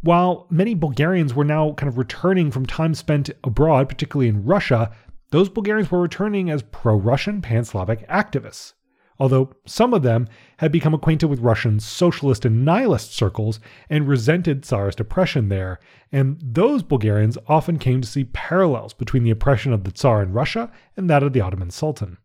while 0.00 0.48
many 0.50 0.74
Bulgarians 0.74 1.34
were 1.34 1.44
now 1.44 1.74
kind 1.74 1.88
of 1.88 1.98
returning 1.98 2.50
from 2.50 2.66
time 2.66 2.94
spent 2.94 3.30
abroad, 3.44 3.88
particularly 3.88 4.28
in 4.28 4.44
Russia, 4.44 4.90
those 5.30 5.48
Bulgarians 5.48 5.88
were 5.88 6.02
returning 6.02 6.50
as 6.50 6.64
pro 6.72 6.96
Russian 6.96 7.42
pan 7.42 7.64
Slavic 7.64 8.08
activists 8.08 8.72
although 9.18 9.52
some 9.66 9.92
of 9.92 10.02
them 10.02 10.28
had 10.58 10.70
become 10.70 10.94
acquainted 10.94 11.26
with 11.26 11.40
Russian 11.40 11.80
socialist 11.80 12.44
and 12.44 12.64
nihilist 12.64 13.12
circles 13.14 13.58
and 13.90 14.06
resented 14.06 14.62
Tsarist 14.62 15.00
oppression 15.00 15.48
there, 15.48 15.80
and 16.12 16.38
those 16.40 16.82
Bulgarians 16.82 17.36
often 17.48 17.78
came 17.78 18.00
to 18.00 18.08
see 18.08 18.24
parallels 18.24 18.94
between 18.94 19.24
the 19.24 19.30
oppression 19.30 19.72
of 19.72 19.84
the 19.84 19.90
Tsar 19.90 20.22
in 20.22 20.32
Russia 20.32 20.70
and 20.96 21.10
that 21.10 21.22
of 21.22 21.32
the 21.32 21.40
Ottoman 21.40 21.70
Sultan. 21.70 22.18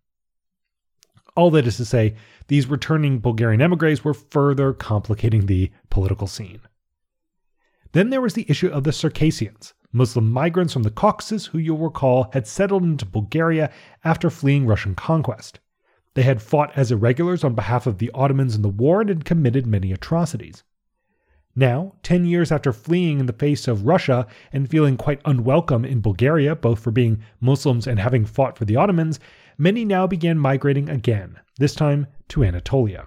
All 1.35 1.49
that 1.51 1.65
is 1.65 1.77
to 1.77 1.85
say, 1.85 2.15
these 2.47 2.67
returning 2.67 3.19
Bulgarian 3.19 3.61
emigres 3.61 4.03
were 4.03 4.13
further 4.13 4.71
complicating 4.71 5.47
the 5.47 5.71
political 5.89 6.27
scene. 6.27 6.61
Then 7.93 8.11
there 8.11 8.21
was 8.21 8.33
the 8.33 8.45
issue 8.47 8.69
of 8.69 8.83
the 8.83 8.91
Circassians, 8.91 9.73
Muslim 9.91 10.31
migrants 10.31 10.73
from 10.73 10.83
the 10.83 10.91
Caucasus 10.91 11.47
who 11.47 11.57
you'll 11.57 11.77
recall 11.77 12.29
had 12.33 12.47
settled 12.47 12.83
into 12.83 13.05
Bulgaria 13.05 13.71
after 14.03 14.29
fleeing 14.29 14.65
Russian 14.65 14.95
conquest. 14.95 15.59
They 16.15 16.23
had 16.23 16.41
fought 16.41 16.71
as 16.75 16.91
irregulars 16.91 17.43
on 17.43 17.55
behalf 17.55 17.87
of 17.87 17.97
the 17.97 18.11
Ottomans 18.13 18.55
in 18.55 18.61
the 18.61 18.69
war 18.69 19.01
and 19.01 19.09
had 19.09 19.25
committed 19.25 19.65
many 19.65 19.91
atrocities. 19.91 20.63
Now, 21.55 21.93
10 22.01 22.25
years 22.25 22.51
after 22.51 22.73
fleeing 22.73 23.19
in 23.19 23.27
the 23.27 23.33
face 23.33 23.67
of 23.67 23.85
Russia 23.85 24.25
and 24.51 24.69
feeling 24.69 24.97
quite 24.97 25.21
unwelcome 25.25 25.85
in 25.85 26.01
Bulgaria, 26.01 26.55
both 26.55 26.79
for 26.79 26.91
being 26.91 27.21
Muslims 27.39 27.85
and 27.85 27.99
having 27.99 28.25
fought 28.25 28.57
for 28.57 28.65
the 28.65 28.75
Ottomans, 28.75 29.19
many 29.57 29.85
now 29.85 30.07
began 30.07 30.39
migrating 30.39 30.89
again, 30.89 31.39
this 31.59 31.75
time 31.75 32.07
to 32.29 32.43
Anatolia. 32.43 33.05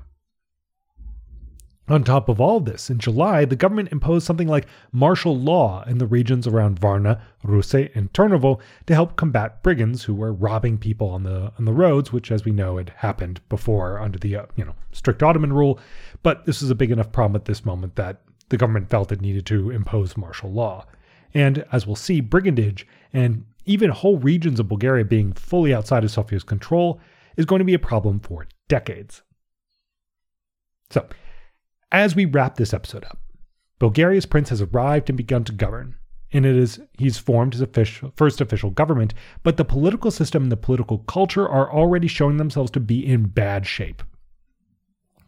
On 1.88 2.02
top 2.02 2.28
of 2.28 2.40
all 2.40 2.58
this, 2.58 2.90
in 2.90 2.98
July, 2.98 3.44
the 3.44 3.54
government 3.54 3.92
imposed 3.92 4.26
something 4.26 4.48
like 4.48 4.66
martial 4.90 5.38
law 5.38 5.84
in 5.84 5.98
the 5.98 6.06
regions 6.06 6.44
around 6.44 6.80
Varna, 6.80 7.22
Russe, 7.44 7.74
and 7.74 8.12
Turnovo 8.12 8.58
to 8.86 8.94
help 8.94 9.14
combat 9.14 9.62
brigands 9.62 10.02
who 10.02 10.14
were 10.14 10.32
robbing 10.32 10.78
people 10.78 11.08
on 11.08 11.22
the 11.22 11.52
on 11.56 11.64
the 11.64 11.72
roads, 11.72 12.12
which, 12.12 12.32
as 12.32 12.44
we 12.44 12.50
know, 12.50 12.78
had 12.78 12.90
happened 12.96 13.40
before 13.48 14.00
under 14.00 14.18
the 14.18 14.34
uh, 14.34 14.46
you 14.56 14.64
know 14.64 14.74
strict 14.90 15.22
Ottoman 15.22 15.52
rule. 15.52 15.78
But 16.24 16.44
this 16.44 16.60
was 16.60 16.70
a 16.70 16.74
big 16.74 16.90
enough 16.90 17.12
problem 17.12 17.36
at 17.36 17.44
this 17.44 17.64
moment 17.64 17.94
that 17.94 18.20
the 18.48 18.56
government 18.56 18.90
felt 18.90 19.12
it 19.12 19.20
needed 19.20 19.46
to 19.46 19.70
impose 19.70 20.16
martial 20.16 20.50
law. 20.52 20.86
And 21.34 21.64
as 21.70 21.86
we'll 21.86 21.94
see, 21.94 22.20
brigandage 22.20 22.84
and 23.12 23.44
even 23.64 23.90
whole 23.90 24.18
regions 24.18 24.58
of 24.58 24.68
Bulgaria 24.68 25.04
being 25.04 25.32
fully 25.32 25.72
outside 25.72 26.02
of 26.02 26.10
Sofia's 26.10 26.44
control 26.44 27.00
is 27.36 27.46
going 27.46 27.58
to 27.60 27.64
be 27.64 27.74
a 27.74 27.78
problem 27.78 28.18
for 28.18 28.46
decades. 28.68 29.22
So 30.90 31.06
as 31.96 32.14
we 32.14 32.26
wrap 32.26 32.56
this 32.56 32.74
episode 32.74 33.04
up, 33.04 33.18
Bulgaria's 33.78 34.26
prince 34.26 34.50
has 34.50 34.60
arrived 34.60 35.08
and 35.08 35.16
begun 35.16 35.44
to 35.44 35.52
govern, 35.52 35.96
and 36.32 36.44
it 36.44 36.54
is 36.54 36.78
he's 36.98 37.18
formed 37.18 37.54
his 37.54 37.62
official, 37.62 38.12
first 38.16 38.40
official 38.40 38.70
government, 38.70 39.14
but 39.42 39.56
the 39.56 39.64
political 39.64 40.10
system 40.10 40.42
and 40.44 40.52
the 40.52 40.56
political 40.56 40.98
culture 40.98 41.48
are 41.48 41.72
already 41.72 42.06
showing 42.06 42.36
themselves 42.36 42.70
to 42.70 42.80
be 42.80 43.04
in 43.04 43.24
bad 43.24 43.66
shape. 43.66 44.02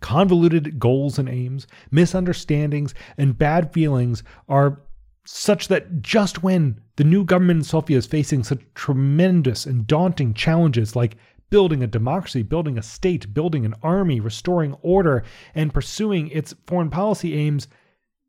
Convoluted 0.01 0.79
goals 0.79 1.19
and 1.19 1.29
aims, 1.29 1.67
misunderstandings, 1.91 2.95
and 3.17 3.39
bad 3.39 3.73
feelings 3.73 4.23
are 4.49 4.81
such 5.25 5.69
that 5.69 6.01
just 6.03 6.43
when 6.43 6.81
the 6.97 7.05
new 7.05 7.25
government 7.25 7.59
in 7.59 7.65
Sofia 7.65 7.99
is 7.99 8.07
facing 8.07 8.43
such 8.45 8.61
tremendous 8.75 9.67
and 9.67 9.87
daunting 9.87 10.35
challenges 10.35 10.97
like 10.97 11.17
building 11.51 11.83
a 11.83 11.87
democracy, 11.87 12.43
building 12.43 12.79
a 12.79 12.83
state, 12.83 13.33
building 13.33 13.65
an 13.65 13.75
army, 13.83 14.21
restoring 14.21 14.75
order, 14.83 15.23
and 15.55 15.75
pursuing 15.75 16.29
its 16.29 16.55
foreign 16.67 16.91
policy 16.91 17.35
aims, 17.35 17.69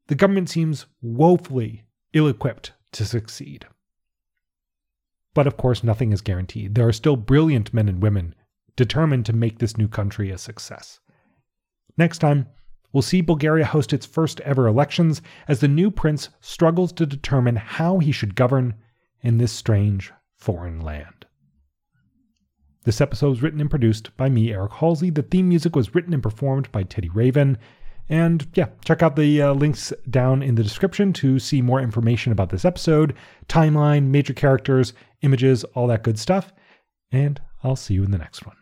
the 0.08 0.16
government 0.16 0.50
seems 0.50 0.86
woefully 1.02 1.84
ill 2.14 2.28
equipped 2.28 2.74
to 2.92 3.06
succeed. 3.06 3.66
But 5.34 5.48
of 5.48 5.58
course, 5.58 5.84
nothing 5.84 6.12
is 6.12 6.22
guaranteed. 6.22 6.76
There 6.76 6.88
are 6.88 6.94
still 6.94 7.16
brilliant 7.16 7.74
men 7.74 7.88
and 7.88 8.02
women 8.02 8.34
determined 8.76 9.26
to 9.26 9.34
make 9.34 9.60
this 9.60 9.78
new 9.78 9.88
country 9.88 10.32
a 10.32 10.38
success. 10.38 11.00
Next 11.98 12.20
time, 12.20 12.48
we'll 12.92 13.02
see 13.02 13.22
Bulgaria 13.22 13.66
host 13.66 13.94
its 13.94 14.06
first 14.06 14.40
ever 14.42 14.68
elections 14.68 15.22
as 15.48 15.60
the 15.60 15.68
new 15.68 15.92
prince 15.92 16.30
struggles 16.40 16.92
to 16.94 17.06
determine 17.06 17.58
how 17.58 18.00
he 18.00 18.12
should 18.12 18.36
govern 18.36 18.74
in 19.22 19.38
this 19.38 19.52
strange 19.52 20.12
foreign 20.38 20.80
land. 20.80 21.19
This 22.84 23.02
episode 23.02 23.30
was 23.30 23.42
written 23.42 23.60
and 23.60 23.70
produced 23.70 24.16
by 24.16 24.30
me, 24.30 24.52
Eric 24.52 24.74
Halsey. 24.74 25.10
The 25.10 25.22
theme 25.22 25.50
music 25.50 25.76
was 25.76 25.94
written 25.94 26.14
and 26.14 26.24
performed 26.24 26.72
by 26.72 26.84
Teddy 26.84 27.10
Raven. 27.10 27.58
And 28.08 28.48
yeah, 28.56 28.70
check 28.84 29.04
out 29.04 29.16
the 29.16 29.42
uh, 29.42 29.54
links 29.54 29.94
down 30.10 30.42
in 30.42 30.56
the 30.56 30.64
description 30.64 31.14
to 31.14 31.40
see 31.40 31.62
more 31.62 31.82
information 31.82 32.32
about 32.32 32.50
this 32.50 32.66
episode, 32.66 33.16
timeline, 33.48 34.06
major 34.06 34.34
characters, 34.34 34.94
images, 35.22 35.64
all 35.76 35.88
that 35.88 36.04
good 36.04 36.18
stuff. 36.18 36.52
And 37.12 37.40
I'll 37.64 37.76
see 37.76 37.94
you 37.94 38.04
in 38.04 38.12
the 38.12 38.18
next 38.18 38.46
one. 38.46 38.56